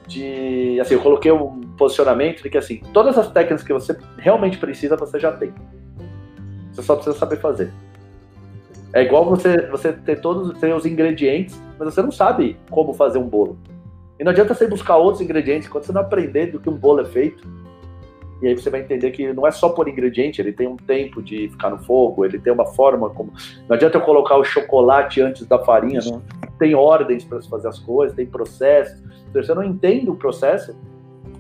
[0.08, 4.58] de, assim, eu coloquei um posicionamento de que, assim, todas as técnicas que você realmente
[4.58, 5.54] precisa, você já tem.
[6.72, 7.72] Você só precisa saber fazer.
[8.94, 13.18] É igual você, você ter todos ter os ingredientes, mas você não sabe como fazer
[13.18, 13.58] um bolo.
[14.20, 17.02] E não adianta você buscar outros ingredientes quando você não aprender do que um bolo
[17.02, 17.48] é feito.
[18.42, 21.22] E aí você vai entender que não é só por ingrediente, ele tem um tempo
[21.22, 23.32] de ficar no fogo, ele tem uma forma como.
[23.70, 26.22] Não adianta eu colocar o chocolate antes da farinha, não
[26.58, 29.02] tem ordens para se fazer as coisas, tem processo.
[29.30, 30.76] Então, se eu não entendo o processo,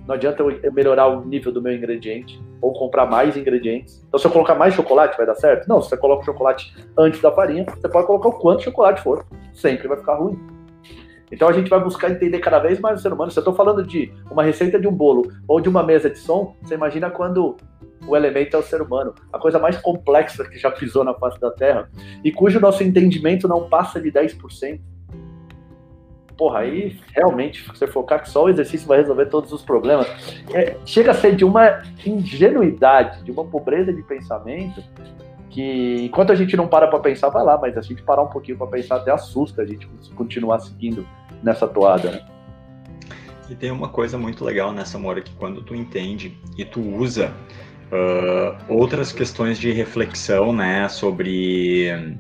[0.08, 4.04] não adianta eu melhorar o nível do meu ingrediente ou comprar mais ingredientes.
[4.08, 5.68] Então, se eu colocar mais chocolate, vai dar certo?
[5.68, 9.02] Não, se você coloca o chocolate antes da farinha, você pode colocar o quanto chocolate
[9.02, 9.26] for.
[9.54, 10.39] Sempre vai ficar ruim.
[11.32, 13.32] Então a gente vai buscar entender cada vez mais o ser humano.
[13.32, 16.18] Se eu estou falando de uma receita de um bolo ou de uma mesa de
[16.18, 17.56] som, você imagina quando
[18.06, 21.39] o elemento é o ser humano, a coisa mais complexa que já pisou na face
[21.39, 21.89] da Terra
[22.24, 24.82] e cujo nosso entendimento não passa de 10%.
[26.38, 30.08] Porra, aí realmente você focar que só o exercício vai resolver todos os problemas.
[30.54, 34.84] É, chega a ser de uma ingenuidade, de uma pobreza de pensamento
[35.52, 38.28] que enquanto a gente não para para pensar, vai lá, mas a gente parar um
[38.28, 41.06] pouquinho para pensar até assusta a gente continuar seguindo
[41.44, 42.26] nessa toada, né?
[43.50, 47.34] E tem uma coisa muito legal nessa Mora que quando tu entende e tu usa
[47.92, 52.18] uh, outras questões de reflexão, né, sobre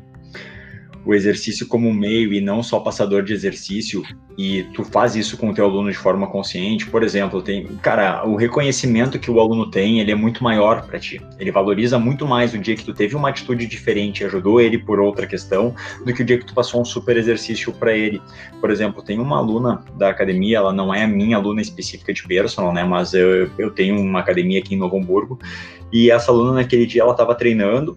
[1.05, 4.03] o exercício como meio e não só passador de exercício
[4.37, 8.25] e tu faz isso com o teu aluno de forma consciente, por exemplo, tem, cara,
[8.25, 11.21] o reconhecimento que o aluno tem, ele é muito maior para ti.
[11.37, 14.99] Ele valoriza muito mais o dia que tu teve uma atitude diferente, ajudou ele por
[14.99, 15.75] outra questão,
[16.05, 18.21] do que o dia que tu passou um super exercício para ele.
[18.59, 22.23] Por exemplo, tem uma aluna da academia, ela não é a minha aluna específica de
[22.23, 25.37] personal, né, mas eu, eu tenho uma academia aqui em Novo Hamburgo,
[25.91, 27.95] e essa aluna naquele dia ela estava treinando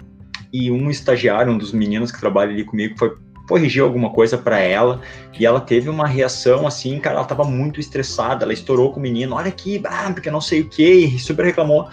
[0.54, 3.12] e um estagiário, um dos meninos que trabalha ali comigo, foi
[3.48, 5.00] corrigir alguma coisa para ela
[5.38, 9.02] e ela teve uma reação assim, cara, ela tava muito estressada, ela estourou com o
[9.02, 11.88] menino, olha aqui, ah, porque não sei o que, super reclamou.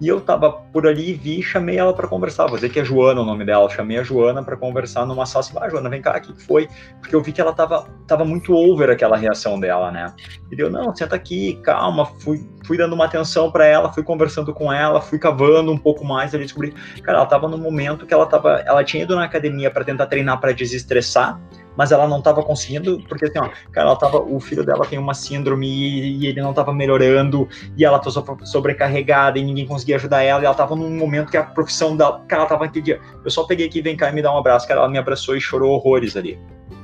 [0.00, 2.46] E eu tava por ali, vi e chamei ela para conversar.
[2.46, 3.68] Vou dizer que é Joana o nome dela.
[3.68, 5.44] Chamei a Joana para conversar numa sala.
[5.44, 6.68] Assim, ah, Joana, vem cá, o que foi?
[7.00, 10.12] Porque eu vi que ela tava, tava muito over aquela reação dela, né?
[10.50, 12.06] E deu, não, senta aqui, calma.
[12.06, 16.04] Fui, fui dando uma atenção para ela, fui conversando com ela, fui cavando um pouco
[16.04, 16.34] mais.
[16.34, 16.72] Ali descobri,
[17.02, 20.06] cara, ela tava no momento que ela tava, ela tinha ido na academia para tentar
[20.06, 21.40] treinar para desestressar
[21.78, 24.98] mas ela não estava conseguindo, porque assim, ó, cara, ela tava, o filho dela tem
[24.98, 28.10] uma síndrome e, e ele não estava melhorando, e ela tá
[28.42, 32.20] sobrecarregada e ninguém conseguia ajudar ela, e ela estava num momento que a profissão dela,
[32.26, 34.66] cara, ela tava aquele eu só peguei aqui, vem cá e me dá um abraço,
[34.66, 36.36] cara, ela me abraçou e chorou horrores ali,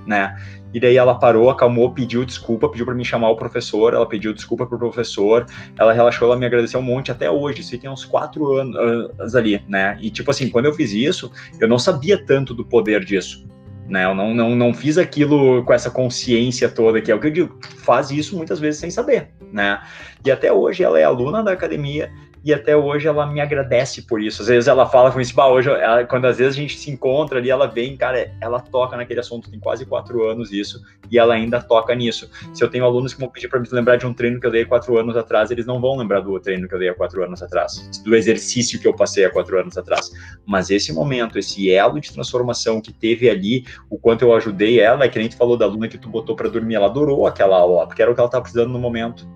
[0.06, 0.36] né?
[0.72, 4.32] E daí ela parou, acalmou, pediu desculpa, pediu para mim chamar o professor, ela pediu
[4.32, 5.44] desculpa pro professor,
[5.76, 9.60] ela relaxou, ela me agradeceu um monte até hoje, isso tem uns quatro anos ali,
[9.68, 9.98] né?
[10.00, 13.44] E tipo assim, quando eu fiz isso, eu não sabia tanto do poder disso
[13.88, 14.04] né?
[14.04, 17.30] Eu não, não, não fiz aquilo com essa consciência toda, que é o que eu
[17.30, 19.80] digo, faz isso muitas vezes sem saber, né?
[20.24, 22.10] E até hoje ela é aluna da academia,
[22.44, 24.42] e até hoje ela me agradece por isso.
[24.42, 26.90] Às vezes ela fala com isso, bah, hoje, ela, quando às vezes a gente se
[26.90, 31.18] encontra ali, ela vem, cara, ela toca naquele assunto, tem quase quatro anos isso, e
[31.18, 32.30] ela ainda toca nisso.
[32.52, 34.50] Se eu tenho alunos que vão pedir para me lembrar de um treino que eu
[34.50, 36.94] dei há quatro anos atrás, eles não vão lembrar do treino que eu dei há
[36.94, 40.12] quatro anos atrás, do exercício que eu passei há quatro anos atrás.
[40.44, 45.04] Mas esse momento, esse elo de transformação que teve ali, o quanto eu ajudei ela,
[45.04, 47.56] é que nem tu falou da aluna que tu botou para dormir, ela adorou aquela
[47.56, 49.26] aula, porque era o que ela estava precisando no momento.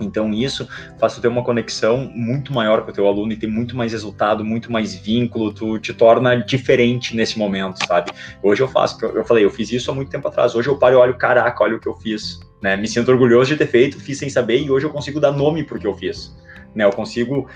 [0.00, 0.68] Então isso
[0.98, 3.92] faz tu ter uma conexão muito maior com o teu aluno e ter muito mais
[3.92, 8.10] resultado, muito mais vínculo, tu te torna diferente nesse momento, sabe?
[8.42, 10.94] Hoje eu faço, eu falei, eu fiz isso há muito tempo atrás, hoje eu paro
[10.94, 12.76] e olho, caraca, olha o que eu fiz, né?
[12.76, 15.64] Me sinto orgulhoso de ter feito, fiz sem saber e hoje eu consigo dar nome
[15.64, 16.34] porque eu fiz.
[16.74, 17.48] Né, eu consigo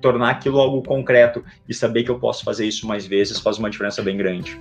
[0.00, 3.70] tornar aquilo algo concreto e saber que eu posso fazer isso mais vezes faz uma
[3.70, 4.60] diferença bem grande.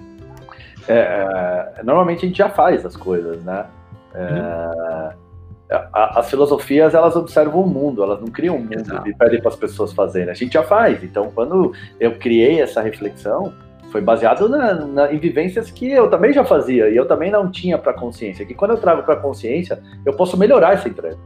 [0.88, 3.66] É, é, normalmente a gente já faz as coisas, né?
[4.14, 5.25] É, hum
[5.70, 9.10] as filosofias elas observam o mundo, elas não criam um mundo Exato.
[9.10, 10.30] e pedem para as pessoas fazerem.
[10.30, 11.04] A gente já faz.
[11.04, 13.52] Então, quando eu criei essa reflexão,
[13.92, 17.50] foi baseado na, na, em vivências que eu também já fazia e eu também não
[17.50, 18.46] tinha para consciência.
[18.46, 21.18] Que quando eu trago para consciência, eu posso melhorar essa entrega.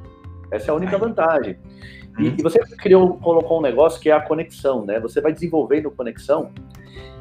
[0.52, 1.58] Essa é a única vantagem.
[2.18, 2.36] E, uhum.
[2.38, 5.00] e, você criou, colocou um negócio que é a conexão, né?
[5.00, 6.52] Você vai desenvolvendo conexão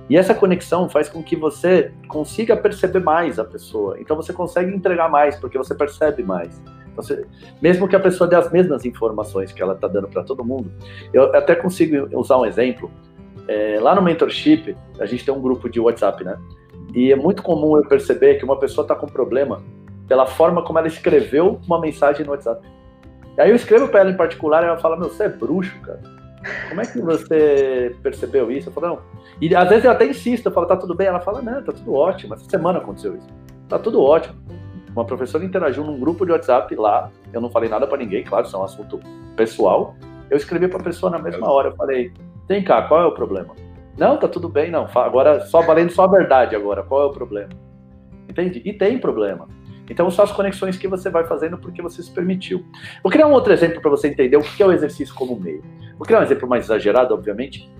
[0.08, 4.00] e essa conexão faz com que você consiga perceber mais a pessoa.
[4.00, 6.60] Então você consegue entregar mais porque você percebe mais.
[7.02, 7.26] Você,
[7.62, 10.70] mesmo que a pessoa dê as mesmas informações que ela está dando para todo mundo,
[11.12, 12.90] eu até consigo usar um exemplo.
[13.46, 16.38] É, lá no mentorship, a gente tem um grupo de WhatsApp, né?
[16.94, 19.62] E é muito comum eu perceber que uma pessoa está com problema
[20.06, 22.66] pela forma como ela escreveu uma mensagem no WhatsApp.
[23.36, 25.78] E aí eu escrevo para ela em particular e ela fala: Meu, você é bruxo,
[25.80, 26.00] cara.
[26.68, 28.68] Como é que você percebeu isso?
[28.68, 28.98] Eu falo: Não.
[29.40, 31.06] E às vezes eu até insisto, eu falo: Tá tudo bem?
[31.06, 32.34] Ela fala: Não, tá tudo ótimo.
[32.34, 33.28] Essa semana aconteceu isso.
[33.68, 34.34] Tá tudo ótimo.
[34.98, 38.44] Uma professora interagiu num grupo de WhatsApp lá, eu não falei nada para ninguém, claro,
[38.44, 38.98] isso é um assunto
[39.36, 39.94] pessoal.
[40.28, 42.12] Eu escrevi para a pessoa na mesma hora, eu falei:
[42.48, 43.54] "Vem cá, qual é o problema?"
[43.96, 44.88] "Não, tá tudo bem, não.
[44.92, 47.50] Agora só valendo só a verdade agora, qual é o problema?"
[48.28, 48.60] Entende?
[48.64, 49.46] E tem problema.
[49.88, 52.64] Então são as conexões que você vai fazendo porque você se permitiu.
[53.00, 55.62] Vou criar um outro exemplo para você entender o que é o exercício como meio.
[55.96, 57.70] Vou criar um exemplo mais exagerado, obviamente,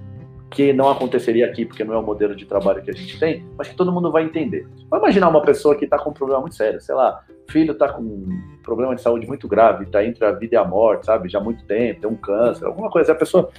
[0.51, 3.47] que não aconteceria aqui porque não é o modelo de trabalho que a gente tem,
[3.57, 4.67] mas que todo mundo vai entender.
[4.89, 7.89] Vamos imaginar uma pessoa que está com um problema muito sério, sei lá, filho está
[7.89, 11.29] com um problema de saúde muito grave, está entre a vida e a morte, sabe,
[11.29, 13.13] já há muito tempo, tem um câncer, alguma coisa.
[13.13, 13.51] A pessoa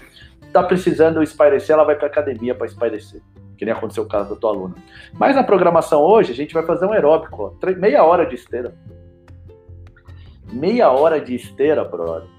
[0.42, 3.22] está precisando espairecer, ela vai para academia para espairecer,
[3.58, 4.76] que nem aconteceu o caso da tua aluna.
[5.14, 8.74] Mas na programação hoje, a gente vai fazer um aeróbico, ó, meia hora de esteira.
[10.52, 12.39] Meia hora de esteira, brother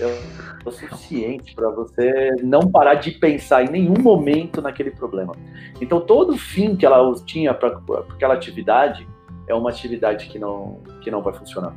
[0.00, 0.18] é
[0.64, 5.34] o suficiente para você não parar de pensar em nenhum momento naquele problema.
[5.80, 7.78] Então, todo fim que ela tinha para
[8.10, 9.06] aquela atividade
[9.46, 11.74] é uma atividade que não, que não vai funcionar.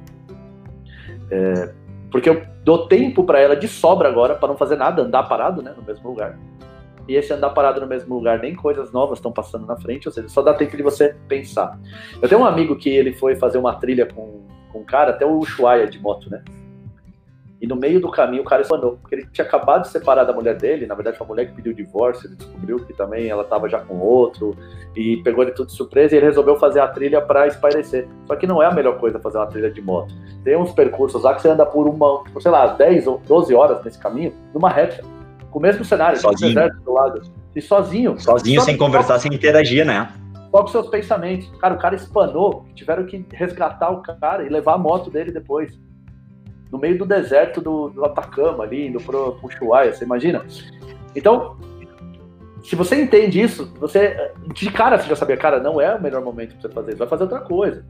[1.30, 1.74] É,
[2.12, 5.62] porque eu dou tempo para ela de sobra agora para não fazer nada, andar parado
[5.62, 6.38] né, no mesmo lugar.
[7.08, 10.14] E esse andar parado no mesmo lugar, nem coisas novas estão passando na frente, ou
[10.14, 11.80] seja, só dá tempo de você pensar.
[12.22, 15.26] Eu tenho um amigo que ele foi fazer uma trilha com, com um cara, até
[15.26, 16.44] o Ushuaia de moto, né?
[17.62, 20.34] E no meio do caminho o cara espanou, porque ele tinha acabado de separar da
[20.34, 23.30] mulher dele, na verdade foi a mulher que pediu o divórcio, ele descobriu que também
[23.30, 24.58] ela estava já com outro,
[24.96, 28.08] e pegou ele tudo de surpresa e ele resolveu fazer a trilha para espairecer.
[28.26, 30.12] Só que não é a melhor coisa fazer uma trilha de moto.
[30.44, 33.84] Tem uns percursos lá que você anda por uma, sei lá, 10 ou 12 horas
[33.86, 35.04] nesse caminho, numa reta,
[35.52, 36.56] com o mesmo cenário, sozinho.
[36.84, 37.22] do lado.
[37.56, 38.20] E sozinho.
[38.20, 40.12] Sozinho, sem conversar, sem interagir, né?
[40.50, 41.48] Só com seus pensamentos.
[41.60, 45.80] Cara, o cara espanou, tiveram que resgatar o cara e levar a moto dele depois
[46.72, 50.46] no meio do deserto do, do Atacama, ali, indo pro, pro Ushuaia, você imagina?
[51.16, 51.58] Então,
[52.64, 56.22] se você entende isso, você, de cara, você já sabia, cara, não é o melhor
[56.22, 57.84] momento para você fazer isso, vai fazer outra coisa.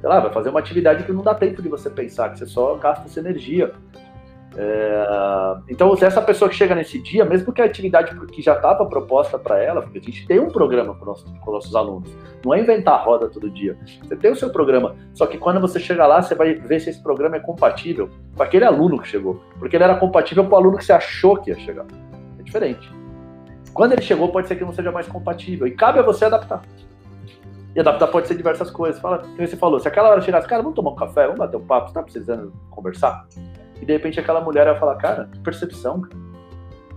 [0.00, 2.46] Sei lá, vai fazer uma atividade que não dá tempo de você pensar, que você
[2.46, 3.72] só gasta essa energia.
[4.56, 8.84] É, então, essa pessoa que chega nesse dia, mesmo que a atividade que já estava
[8.86, 12.10] proposta para ela, porque a gente tem um programa com, nosso, nossos alunos,
[12.44, 13.78] não é inventar roda todo dia.
[14.02, 16.90] Você tem o seu programa, só que quando você chega lá, você vai ver se
[16.90, 20.56] esse programa é compatível com aquele aluno que chegou, porque ele era compatível com o
[20.56, 21.86] aluno que você achou que ia chegar.
[22.38, 22.90] É diferente.
[23.72, 26.62] Quando ele chegou, pode ser que não seja mais compatível, e cabe a você adaptar.
[27.72, 29.00] E adaptar pode ser diversas coisas.
[29.00, 31.56] Fala, como você falou, se aquela hora chegasse, cara, vamos tomar um café, vamos bater
[31.56, 33.28] um papo, você tá precisando conversar?
[33.80, 36.30] E de repente aquela mulher vai falar, cara, que percepção, cara.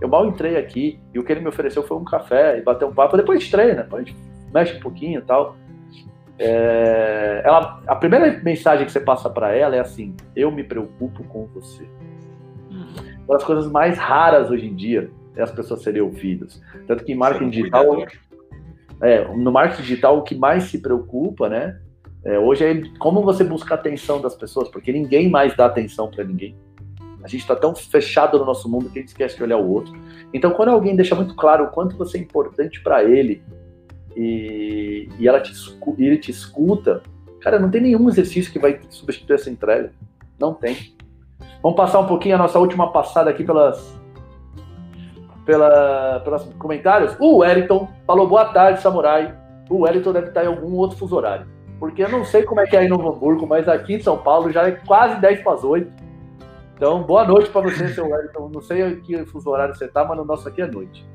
[0.00, 2.84] Eu mal entrei aqui e o que ele me ofereceu foi um café e bater
[2.84, 3.16] um papo.
[3.16, 4.18] Depois a gente treina, depois a gente
[4.52, 5.56] mexe um pouquinho e tal.
[6.38, 11.22] É, ela, a primeira mensagem que você passa para ela é assim: Eu me preocupo
[11.24, 11.84] com você.
[12.70, 12.86] Uhum.
[13.26, 16.60] Uma das coisas mais raras hoje em dia é as pessoas serem ouvidas.
[16.86, 18.04] Tanto que em marketing digital,
[19.00, 21.78] é, no marketing digital, o que mais se preocupa, né?
[22.24, 26.10] É, hoje é como você busca a atenção das pessoas, porque ninguém mais dá atenção
[26.10, 26.56] para ninguém.
[27.24, 29.66] A gente está tão fechado no nosso mundo que a gente esquece de olhar o
[29.66, 29.94] outro.
[30.32, 33.42] Então, quando alguém deixa muito claro o quanto você é importante para ele
[34.14, 35.52] e, e ela te,
[35.98, 37.02] ele te escuta,
[37.40, 39.90] cara, não tem nenhum exercício que vai substituir essa entrega.
[40.38, 40.94] Não tem.
[41.62, 43.98] Vamos passar um pouquinho a nossa última passada aqui pelas,
[45.46, 47.16] pela, pelos comentários.
[47.18, 49.34] O Wellington falou boa tarde, samurai.
[49.70, 51.46] O Wellington deve estar em algum outro fuso horário.
[51.80, 54.18] Porque eu não sei como é que é aí no Hamburgo, mas aqui em São
[54.18, 56.03] Paulo já é quase 10 para as 8.
[56.76, 58.50] Então, boa noite para você, seu Wellington.
[58.52, 61.06] Não sei que fuso horário você tá, mas no nosso aqui é noite.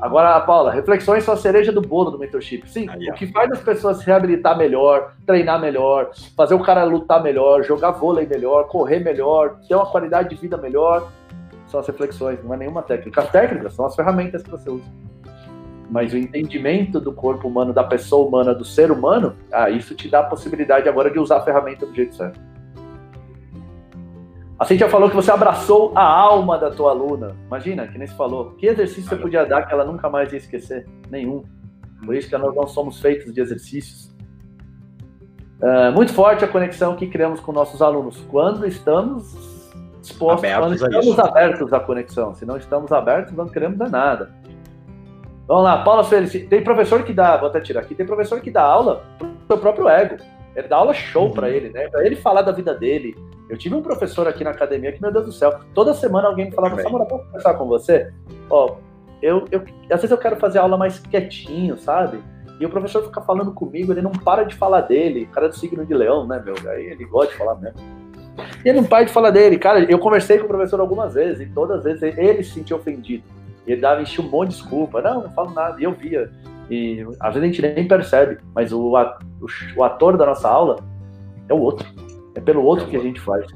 [0.00, 2.68] Agora, Paula, reflexões são a cereja do bolo do mentorship.
[2.68, 6.84] Sim, Aí, o que faz as pessoas se reabilitar melhor, treinar melhor, fazer o cara
[6.84, 11.10] lutar melhor, jogar vôlei melhor, correr melhor, ter uma qualidade de vida melhor,
[11.66, 13.22] são as reflexões, não é nenhuma técnica.
[13.22, 14.88] As técnicas são as ferramentas que você usa.
[15.90, 20.08] Mas o entendimento do corpo humano, da pessoa humana, do ser humano, ah, isso te
[20.08, 22.38] dá a possibilidade agora de usar a ferramenta do jeito certo.
[24.58, 27.36] A Cintia falou que você abraçou a alma da tua aluna.
[27.46, 28.52] Imagina, que nem se falou.
[28.52, 30.84] Que exercício você podia dar que ela nunca mais ia esquecer?
[31.08, 31.44] Nenhum.
[32.04, 34.12] Por isso que nós não somos feitos de exercícios.
[35.60, 38.20] Uh, muito forte a conexão que criamos com nossos alunos.
[38.28, 39.32] Quando estamos
[40.00, 42.34] dispostos, abertos quando estamos abertos à conexão.
[42.34, 44.30] Se não estamos abertos, não queremos dar nada.
[45.46, 46.40] Vamos lá, Paula Felici.
[46.40, 49.58] Tem professor que dá, vou até tirar aqui, tem professor que dá aula pro seu
[49.58, 50.16] próprio ego.
[50.54, 51.32] Ele dá aula show uhum.
[51.32, 51.88] para ele, né?
[51.88, 53.16] Para ele falar da vida dele,
[53.48, 56.46] eu tive um professor aqui na academia que, meu Deus do céu, toda semana alguém
[56.46, 58.12] me falava, Samara, posso conversar com você?
[58.50, 58.76] Ó,
[59.22, 62.18] eu, eu, às vezes eu quero fazer aula mais quietinho, sabe?
[62.60, 65.48] E o professor fica falando comigo, ele não para de falar dele, o cara é
[65.48, 66.54] do signo de leão, né, meu?
[66.70, 67.78] Aí ele gosta de falar mesmo.
[68.64, 69.58] E ele não para de falar dele.
[69.58, 72.76] Cara, eu conversei com o professor algumas vezes, e todas as vezes ele se sentia
[72.76, 73.24] ofendido.
[73.66, 75.02] Ele dava, enchia um monte de desculpa.
[75.02, 75.78] Não, não falo nada.
[75.78, 76.30] E eu via.
[76.70, 78.92] E às vezes a gente nem percebe, mas o,
[79.76, 80.76] o ator da nossa aula
[81.48, 81.86] é o outro.
[82.38, 83.46] É pelo outro que a gente faz.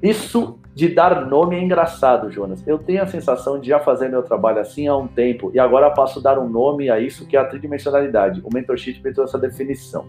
[0.00, 2.64] Isso de dar nome é engraçado, Jonas.
[2.66, 5.90] Eu tenho a sensação de já fazer meu trabalho assim há um tempo e agora
[5.90, 8.40] passo a dar um nome a isso que é a tridimensionalidade.
[8.44, 10.06] O mentorship me trouxe essa definição.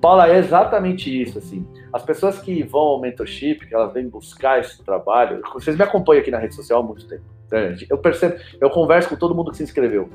[0.00, 1.66] Paula, é exatamente isso, assim.
[1.92, 6.22] As pessoas que vão ao mentorship, que elas vêm buscar esse trabalho, vocês me acompanham
[6.22, 7.22] aqui na rede social há muito tempo.
[7.50, 7.76] Né?
[7.88, 10.08] Eu percebo, eu converso com todo mundo que se inscreveu.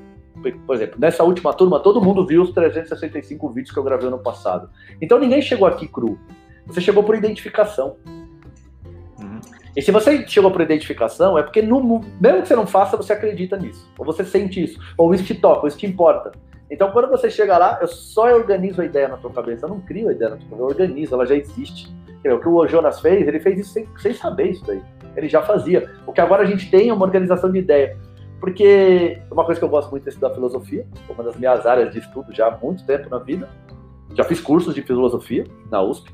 [0.65, 4.19] Por exemplo, nessa última turma, todo mundo viu os 365 vídeos que eu gravei no
[4.19, 4.69] passado.
[5.01, 6.17] Então ninguém chegou aqui cru.
[6.67, 7.97] Você chegou por identificação.
[9.19, 9.39] Uhum.
[9.75, 13.13] E se você chegou por identificação, é porque no, mesmo que você não faça, você
[13.13, 13.87] acredita nisso.
[13.97, 14.79] Ou você sente isso.
[14.97, 16.31] Ou isso te toca, ou isso te importa.
[16.71, 19.65] Então, quando você chega lá, eu só organizo a ideia na tua cabeça.
[19.65, 21.91] Eu não crio a ideia na tua cabeça, eu organizo, ela já existe.
[22.25, 24.81] O que o Jonas fez, ele fez isso sem, sem saber isso daí.
[25.15, 25.89] Ele já fazia.
[26.05, 27.97] O que agora a gente tem é uma organização de ideia.
[28.39, 31.99] Porque uma coisa que eu gosto muito é estudar filosofia, uma das minhas áreas de
[31.99, 33.49] estudo já há muito tempo na vida.
[34.15, 36.11] Já fiz cursos de filosofia na USP.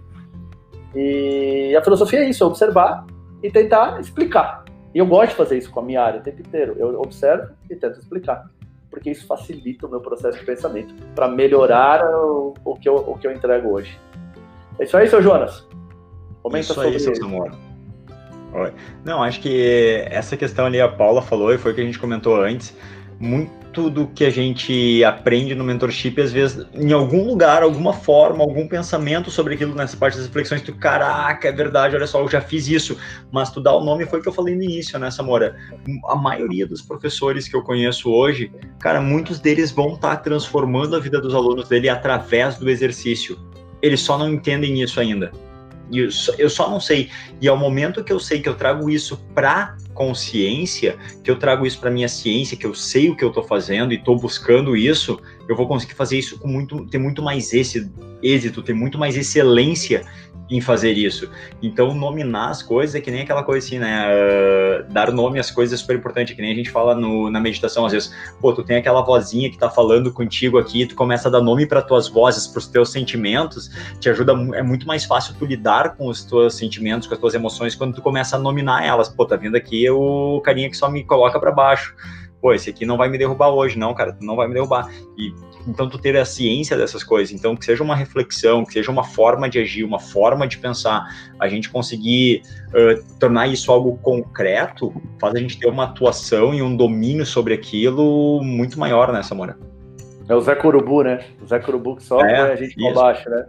[0.95, 3.05] E a filosofia é isso, é observar
[3.43, 4.65] e tentar explicar.
[4.93, 6.75] E eu gosto de fazer isso com a minha área o tempo inteiro.
[6.77, 8.49] Eu observo e tento explicar
[8.95, 13.17] porque isso facilita o meu processo de pensamento para melhorar o, o, que eu, o
[13.17, 13.99] que eu entrego hoje.
[14.79, 15.67] É isso aí, seu Jonas.
[16.41, 17.13] Comenta isso sobre aí, seu
[19.03, 21.99] Não, acho que essa questão ali a Paula falou e foi o que a gente
[21.99, 22.75] comentou antes
[23.19, 28.43] muito do que a gente aprende no mentorship, às vezes, em algum lugar, alguma forma,
[28.43, 32.27] algum pensamento sobre aquilo nessa parte das reflexões, tu, caraca, é verdade, olha só, eu
[32.27, 32.97] já fiz isso,
[33.31, 35.55] mas tu dá o nome, foi o que eu falei no início, né, Samora?
[36.07, 40.95] A maioria dos professores que eu conheço hoje, cara, muitos deles vão estar tá transformando
[40.95, 43.37] a vida dos alunos dele através do exercício.
[43.81, 45.31] Eles só não entendem isso ainda.
[45.91, 47.09] Eu só, eu só não sei.
[47.41, 51.65] E ao momento que eu sei que eu trago isso para consciência, que eu trago
[51.65, 54.75] isso para minha ciência, que eu sei o que eu estou fazendo e estou buscando
[54.75, 57.89] isso, eu vou conseguir fazer isso com muito, ter muito mais esse
[58.21, 60.05] êxito, ter muito mais excelência
[60.49, 61.29] em fazer isso.
[61.61, 64.05] Então, nominar as coisas é que nem aquela coisa assim, né?
[64.07, 67.39] Uh, dar nome às coisas é super importante, que nem a gente fala no, na
[67.39, 71.27] meditação, às vezes, pô, tu tem aquela vozinha que tá falando contigo aqui, tu começa
[71.27, 73.69] a dar nome para tuas vozes, para os teus sentimentos,
[73.99, 77.33] te ajuda, é muito mais fácil tu lidar com os teus sentimentos, com as tuas
[77.33, 79.09] emoções, quando tu começa a nominar elas.
[79.09, 81.95] Pô, tá vindo aqui o carinha que só me coloca para baixo
[82.45, 84.87] pô, esse aqui não vai me derrubar hoje, não, cara, tu não vai me derrubar.
[85.17, 85.33] E
[85.67, 89.03] então tu ter a ciência dessas coisas, então que seja uma reflexão, que seja uma
[89.03, 91.05] forma de agir, uma forma de pensar,
[91.39, 96.61] a gente conseguir uh, tornar isso algo concreto, faz a gente ter uma atuação e
[96.61, 99.57] um domínio sobre aquilo muito maior, né, Samora?
[100.27, 101.23] É o Zé Corubu, né?
[101.41, 103.45] O Zé Corubu que só é, a gente para baixo, né?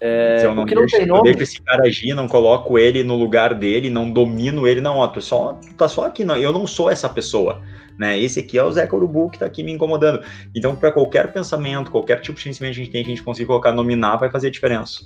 [0.00, 3.54] É, eu não, deixo, não eu deixo esse cara agir, não coloco ele no lugar
[3.54, 6.66] dele, não domino ele, não, ó, tu, só, tu tá só aqui, não, eu não
[6.66, 7.60] sou essa pessoa
[8.00, 8.18] né?
[8.18, 10.24] Esse aqui é o Zé Corubu que está aqui me incomodando.
[10.56, 13.22] Então, para qualquer pensamento, qualquer tipo de sentimento que a gente tem, que a gente
[13.22, 15.02] consiga colocar nominar, vai fazer diferença.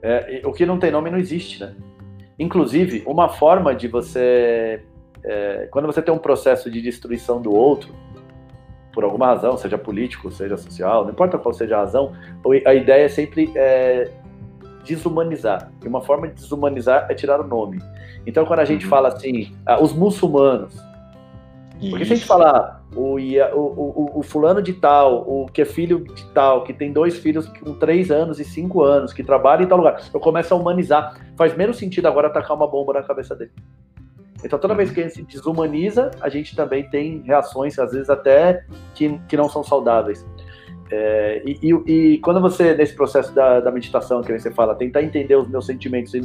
[0.00, 1.74] É, o que não tem nome não existe, né?
[2.38, 4.82] Inclusive, uma forma de você.
[5.22, 7.94] É, quando você tem um processo de destruição do outro,
[8.94, 12.12] por alguma razão, seja político, seja social, não importa qual seja a razão,
[12.64, 14.10] a ideia é sempre é,
[14.84, 15.70] desumanizar.
[15.84, 17.82] E uma forma de desumanizar é tirar o nome.
[18.26, 18.90] Então, quando a gente uhum.
[18.90, 20.74] fala assim, ah, os muçulmanos,
[21.90, 25.64] porque se a gente falar o, o, o, o, fulano de tal, o que é
[25.64, 29.64] filho de tal, que tem dois filhos com três anos e cinco anos, que trabalha
[29.64, 31.18] em tal lugar, eu começo a humanizar.
[31.36, 33.50] Faz menos sentido agora atacar uma bomba na cabeça dele.
[34.44, 38.10] Então, toda vez que a gente se desumaniza, a gente também tem reações, às vezes
[38.10, 38.64] até
[38.94, 40.24] que, que não são saudáveis.
[40.90, 45.02] É, e, e, e, quando você, nesse processo da, da meditação, que você fala, tentar
[45.02, 46.22] entender os meus sentimentos e,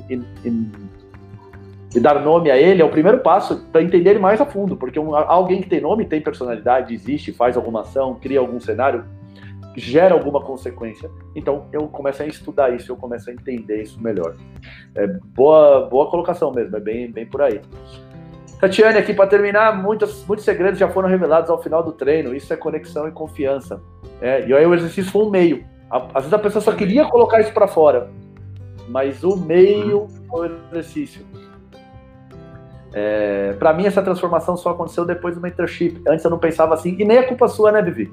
[1.95, 4.75] e dar nome a ele é o primeiro passo para entender ele mais a fundo,
[4.75, 9.05] porque um, alguém que tem nome tem personalidade, existe, faz alguma ação, cria algum cenário,
[9.75, 11.09] gera alguma consequência.
[11.35, 14.35] Então eu começo a estudar isso, eu começo a entender isso melhor.
[14.93, 17.59] É boa, boa colocação mesmo, é bem, bem por aí.
[18.59, 22.35] Tatiane, aqui para terminar, muitos, muitos segredos já foram revelados ao final do treino.
[22.35, 23.81] Isso é conexão e confiança.
[24.21, 25.63] É, e aí o exercício foi um meio.
[25.89, 28.11] Às vezes a pessoa só queria colocar isso para fora,
[28.89, 31.25] mas o meio foi o exercício.
[32.93, 36.01] É, para mim, essa transformação só aconteceu depois do mentorship.
[36.07, 38.11] Antes eu não pensava assim, e nem é culpa sua, né, Vivi?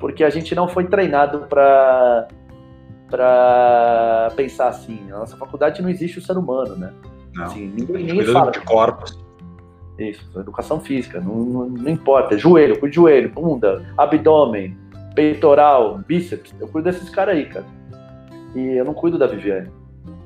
[0.00, 2.28] Porque a gente não foi treinado para
[3.10, 5.06] para pensar assim.
[5.08, 6.92] Na nossa faculdade não existe o ser humano, né?
[7.34, 7.44] Não.
[7.44, 9.17] Assim, ninguém, ninguém fala de corpos.
[9.98, 12.38] Isso, educação física, não, não, não importa.
[12.38, 14.76] Joelho, cuido de joelho, bunda, abdômen,
[15.14, 16.54] peitoral, bíceps.
[16.60, 17.66] Eu cuido desses caras aí, cara.
[18.54, 19.70] E eu não cuido da Viviane.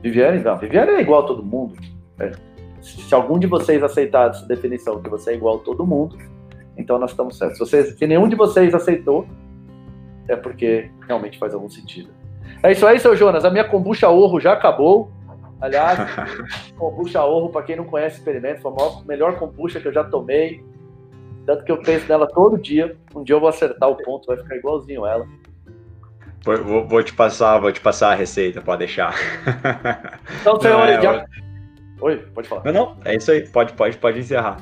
[0.03, 0.59] Viviane, não.
[0.59, 1.75] Viviane é igual a todo mundo.
[2.18, 2.33] É
[2.83, 6.18] se algum de vocês aceitar essa definição que você é igual a todo mundo,
[6.77, 7.57] então nós estamos certos.
[7.57, 9.25] Se, você, se nenhum de vocês aceitou,
[10.29, 12.11] é porque realmente faz algum sentido.
[12.62, 13.45] É isso aí, seu Jonas.
[13.45, 15.11] A minha kombucha orro já acabou.
[15.63, 15.97] Aliás,
[16.77, 18.61] kombucha orro, para quem não conhece, experimento.
[18.61, 20.63] Foi a maior, melhor kombucha que eu já tomei.
[21.47, 22.97] Tanto que eu penso nela todo dia.
[23.15, 25.25] Um dia eu vou acertar o ponto, vai ficar igualzinho ela.
[26.45, 29.15] Vou, vou, te passar, vou te passar a receita, pode deixar.
[30.41, 31.25] Então, senhores, é, já...
[32.01, 32.65] Oi, pode falar.
[32.65, 34.57] Não, não, é isso aí, pode, pode, pode encerrar.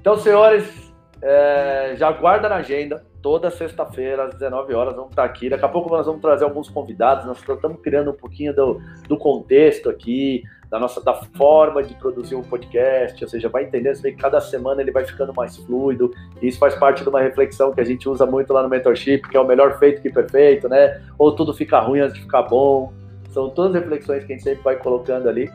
[0.00, 0.85] Então, senhores,
[1.22, 5.48] é, já guarda na agenda, toda sexta-feira, às 19 horas, vamos estar aqui.
[5.48, 9.16] Daqui a pouco nós vamos trazer alguns convidados, nós estamos criando um pouquinho do, do
[9.16, 14.12] contexto aqui, da nossa da forma de produzir um podcast, ou seja, vai entender, que
[14.12, 16.12] cada semana ele vai ficando mais fluido,
[16.42, 19.22] e isso faz parte de uma reflexão que a gente usa muito lá no mentorship,
[19.28, 21.02] que é o melhor feito que perfeito, né?
[21.18, 22.92] Ou tudo fica ruim antes de ficar bom.
[23.30, 25.50] São todas reflexões que a gente sempre vai colocando ali.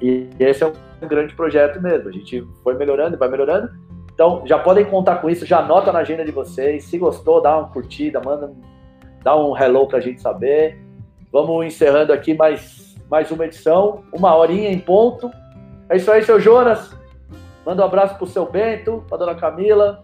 [0.00, 2.08] E esse é um grande projeto mesmo.
[2.08, 3.70] A gente foi melhorando vai melhorando.
[4.18, 6.82] Então, já podem contar com isso, já anota na agenda de vocês.
[6.86, 8.52] Se gostou, dá uma curtida, manda,
[9.22, 10.76] dá um hello pra gente saber.
[11.30, 15.30] Vamos encerrando aqui mais mais uma edição, uma horinha em ponto.
[15.88, 16.92] É isso aí, seu Jonas.
[17.64, 20.02] Manda um abraço pro seu Bento, pra dona Camila.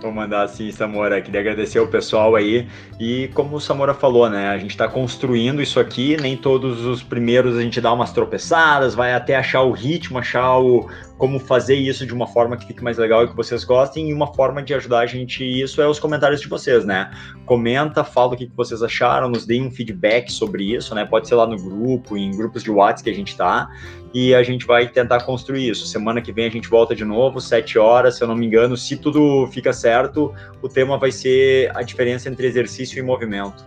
[0.00, 1.20] Vou mandar assim, Samora.
[1.20, 2.68] Queria agradecer o pessoal aí.
[3.00, 4.48] E como o Samora falou, né?
[4.48, 6.16] A gente está construindo isso aqui.
[6.20, 10.58] Nem todos os primeiros a gente dá umas tropeçadas, vai até achar o ritmo, achar
[10.58, 14.10] o, como fazer isso de uma forma que fique mais legal e que vocês gostem.
[14.10, 17.10] E uma forma de ajudar a gente isso é os comentários de vocês, né?
[17.44, 21.04] Comenta, fala o que vocês acharam, nos deem um feedback sobre isso, né?
[21.04, 23.68] Pode ser lá no grupo, em grupos de WhatsApp que a gente tá.
[24.14, 25.86] E a gente vai tentar construir isso.
[25.86, 28.76] Semana que vem a gente volta de novo, sete horas, se eu não me engano.
[28.76, 33.66] Se tudo fica certo, o tema vai ser a diferença entre exercício e movimento.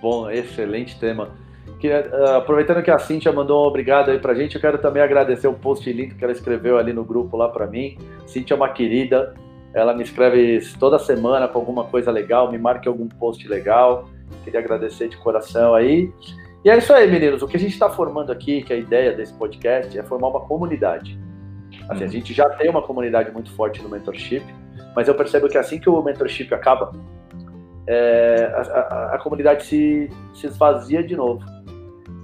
[0.00, 1.30] Bom, excelente tema.
[1.78, 5.02] Que, uh, aproveitando que a Cintia mandou um obrigado aí pra gente, eu quero também
[5.02, 7.96] agradecer o post lindo que ela escreveu ali no grupo lá para mim.
[8.26, 9.34] Cintia é uma querida,
[9.72, 14.08] ela me escreve toda semana com alguma coisa legal, me marca algum post legal.
[14.42, 16.10] Queria agradecer de coração aí.
[16.64, 17.42] E é isso aí, meninos.
[17.42, 20.28] O que a gente está formando aqui, que é a ideia desse podcast, é formar
[20.28, 21.18] uma comunidade.
[21.88, 22.12] Assim, a uhum.
[22.12, 24.44] gente já tem uma comunidade muito forte no mentorship,
[24.94, 26.92] mas eu percebo que assim que o mentorship acaba,
[27.86, 31.44] é, a, a, a comunidade se, se esvazia de novo.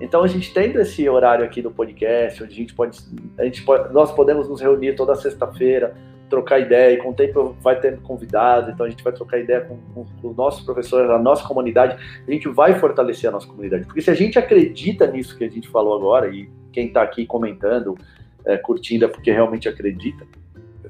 [0.00, 2.98] Então a gente tendo esse horário aqui do podcast, onde a gente pode,
[3.38, 5.94] a gente pode nós podemos nos reunir toda sexta-feira,
[6.34, 9.60] trocar ideia, e com o tempo vai ter convidados, então a gente vai trocar ideia
[9.60, 13.46] com, com, com os nossos professores, a nossa comunidade, a gente vai fortalecer a nossa
[13.46, 13.84] comunidade.
[13.84, 17.24] Porque se a gente acredita nisso que a gente falou agora, e quem está aqui
[17.24, 17.96] comentando,
[18.44, 20.26] é, curtindo é porque realmente acredita,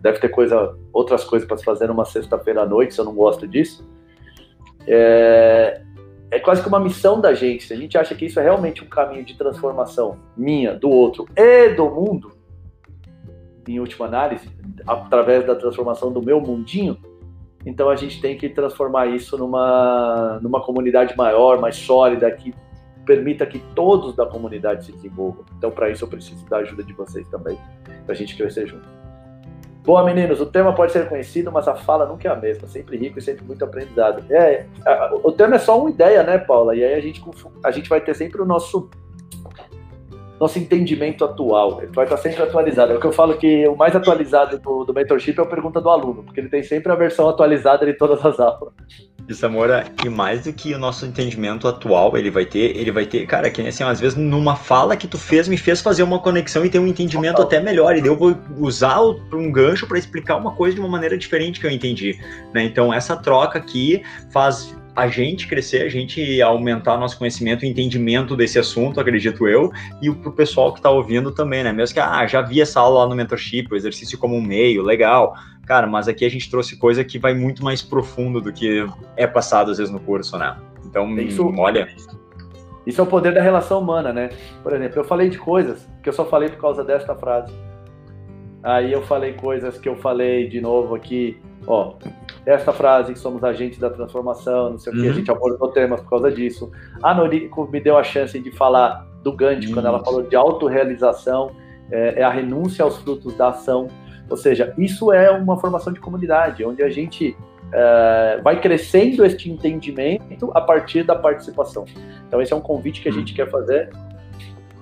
[0.01, 3.15] deve ter coisa, outras coisas para se fazer numa sexta-feira à noite, se eu não
[3.15, 3.87] gosto disso.
[4.87, 5.83] É,
[6.31, 7.65] é quase que uma missão da gente.
[7.65, 11.27] Se a gente acha que isso é realmente um caminho de transformação minha, do outro
[11.37, 12.34] e do mundo,
[13.69, 14.49] em última análise,
[14.87, 16.99] através da transformação do meu mundinho,
[17.67, 22.55] então a gente tem que transformar isso numa, numa comunidade maior, mais sólida, que
[23.07, 25.45] permita que todos da comunidade se desenvolvam.
[25.57, 27.59] Então, para isso, eu preciso da ajuda de vocês também,
[28.05, 28.87] para a gente crescer junto.
[29.83, 32.67] Boa, meninos, o tema pode ser conhecido, mas a fala nunca é a mesma.
[32.67, 34.25] Sempre rico e sempre muito aprendizado.
[34.33, 34.65] É,
[35.23, 36.75] o tema é só uma ideia, né, Paula?
[36.75, 37.23] E aí a gente,
[37.63, 38.89] a gente vai ter sempre o nosso
[40.39, 41.83] nosso entendimento atual.
[41.83, 42.93] Ele vai estar sempre atualizado.
[42.93, 45.81] É o que eu falo que o mais atualizado do, do mentorship é a pergunta
[45.81, 48.73] do aluno, porque ele tem sempre a versão atualizada de todas as aulas.
[49.27, 53.07] Isso, Samora, e mais do que o nosso entendimento atual, ele vai ter, ele vai
[53.07, 56.19] ter, cara, que assim, às vezes numa fala que tu fez, me fez fazer uma
[56.19, 60.37] conexão e ter um entendimento até melhor, e eu vou usar um gancho para explicar
[60.37, 62.19] uma coisa de uma maneira diferente que eu entendi,
[62.53, 62.65] né?
[62.65, 68.37] Então, essa troca aqui faz a gente crescer, a gente aumentar nosso conhecimento e entendimento
[68.37, 71.73] desse assunto, acredito eu, e o pessoal que está ouvindo também, né?
[71.73, 74.83] Mesmo que, ah, já vi essa aula lá no mentorship, o exercício como um meio,
[74.83, 75.35] legal.
[75.67, 78.87] Cara, mas aqui a gente trouxe coisa que vai muito mais profundo do que
[79.17, 80.57] é passado às vezes no curso, né?
[80.85, 81.89] Então, isso, olha.
[82.87, 84.31] Isso é o poder da relação humana, né?
[84.63, 87.53] Por exemplo, eu falei de coisas que eu só falei por causa desta frase.
[88.63, 91.95] Aí eu falei coisas que eu falei de novo aqui ó,
[92.47, 95.15] esta frase que somos agentes da transformação, não sei o que, a uhum.
[95.15, 96.71] gente abordou temas por causa disso.
[97.03, 101.51] A Noriko me deu a chance de falar do Gandhi, quando ela falou de autorrealização,
[101.91, 103.89] é, é a renúncia aos frutos da ação.
[104.29, 107.37] Ou seja, isso é uma formação de comunidade, onde a gente
[107.73, 111.85] é, vai crescendo este entendimento a partir da participação.
[112.29, 113.37] Então, esse é um convite que a gente uhum.
[113.37, 113.91] quer fazer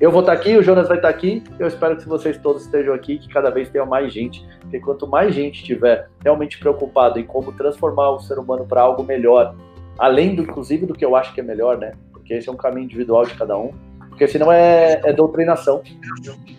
[0.02, 1.44] eu vou estar aqui, o Jonas vai estar aqui.
[1.60, 4.44] Eu espero que vocês todos estejam aqui, que cada vez tenha mais gente.
[4.60, 9.04] Porque quanto mais gente estiver realmente preocupado em como transformar o ser humano para algo
[9.04, 9.54] melhor,
[9.96, 11.92] além do inclusive do que eu acho que é melhor, né?
[12.10, 13.70] Porque esse é um caminho individual de cada um.
[14.08, 15.80] Porque senão é, é doutrinação.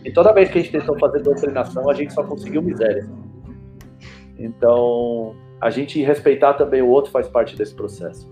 [0.06, 3.06] E toda vez que a gente tentou fazer doutrinação, a gente só conseguiu miséria.
[4.40, 8.26] Então, a gente respeitar também o outro faz parte desse processo.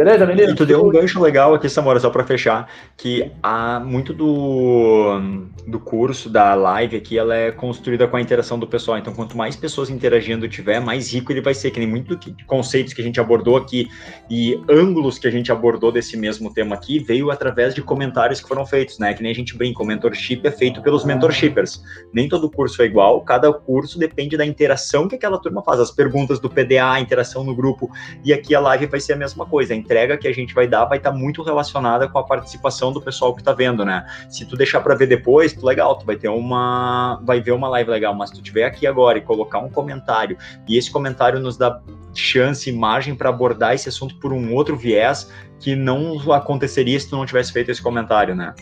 [0.00, 0.52] Beleza, menino?
[0.52, 5.20] E tu deu um gancho legal aqui, Samora, só para fechar, que há muito do,
[5.66, 8.96] do curso, da live aqui, ela é construída com a interação do pessoal.
[8.96, 11.70] Então, quanto mais pessoas interagindo tiver, mais rico ele vai ser.
[11.70, 13.90] Que nem muito que, conceitos que a gente abordou aqui
[14.30, 18.48] e ângulos que a gente abordou desse mesmo tema aqui veio através de comentários que
[18.48, 19.12] foram feitos, né?
[19.12, 21.82] Que nem a gente brinca, o mentorship é feito pelos mentorshippers.
[22.10, 25.90] Nem todo curso é igual, cada curso depende da interação que aquela turma faz, as
[25.90, 27.90] perguntas do PDA, a interação no grupo.
[28.24, 29.74] E aqui a live vai ser a mesma coisa.
[29.90, 33.02] Entrega que a gente vai dar vai estar tá muito relacionada com a participação do
[33.02, 34.06] pessoal que está vendo, né?
[34.28, 37.68] Se tu deixar para ver depois, tu, legal, tu vai ter uma, vai ver uma
[37.68, 40.38] live legal, mas se tu tiver aqui agora e colocar um comentário
[40.68, 41.80] e esse comentário nos dá
[42.14, 45.28] chance, margem para abordar esse assunto por um outro viés
[45.58, 48.54] que não aconteceria se tu não tivesse feito esse comentário, né?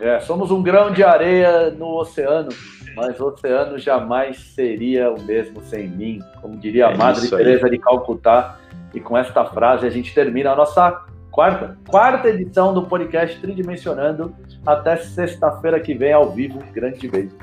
[0.00, 2.48] É, somos um grão de areia no oceano,
[2.94, 7.68] mas o oceano jamais seria o mesmo sem mim, como diria a é Madre Teresa
[7.68, 8.58] de Calcutá.
[8.94, 14.34] E com esta frase a gente termina a nossa quarta, quarta edição do podcast Tridimensionando.
[14.64, 16.60] Até sexta-feira que vem ao vivo.
[16.72, 17.36] Grande beijo.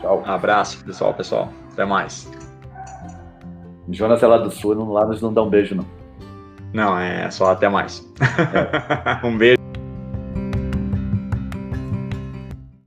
[0.00, 0.22] Tchau.
[0.26, 1.48] Abraço, pessoal, pessoal.
[1.72, 2.30] Até mais.
[3.90, 5.84] Jonas é lá do sul, lá eles não dão um beijo, não.
[6.72, 8.04] Não, é só até mais.
[8.52, 9.24] É.
[9.26, 9.63] um beijo.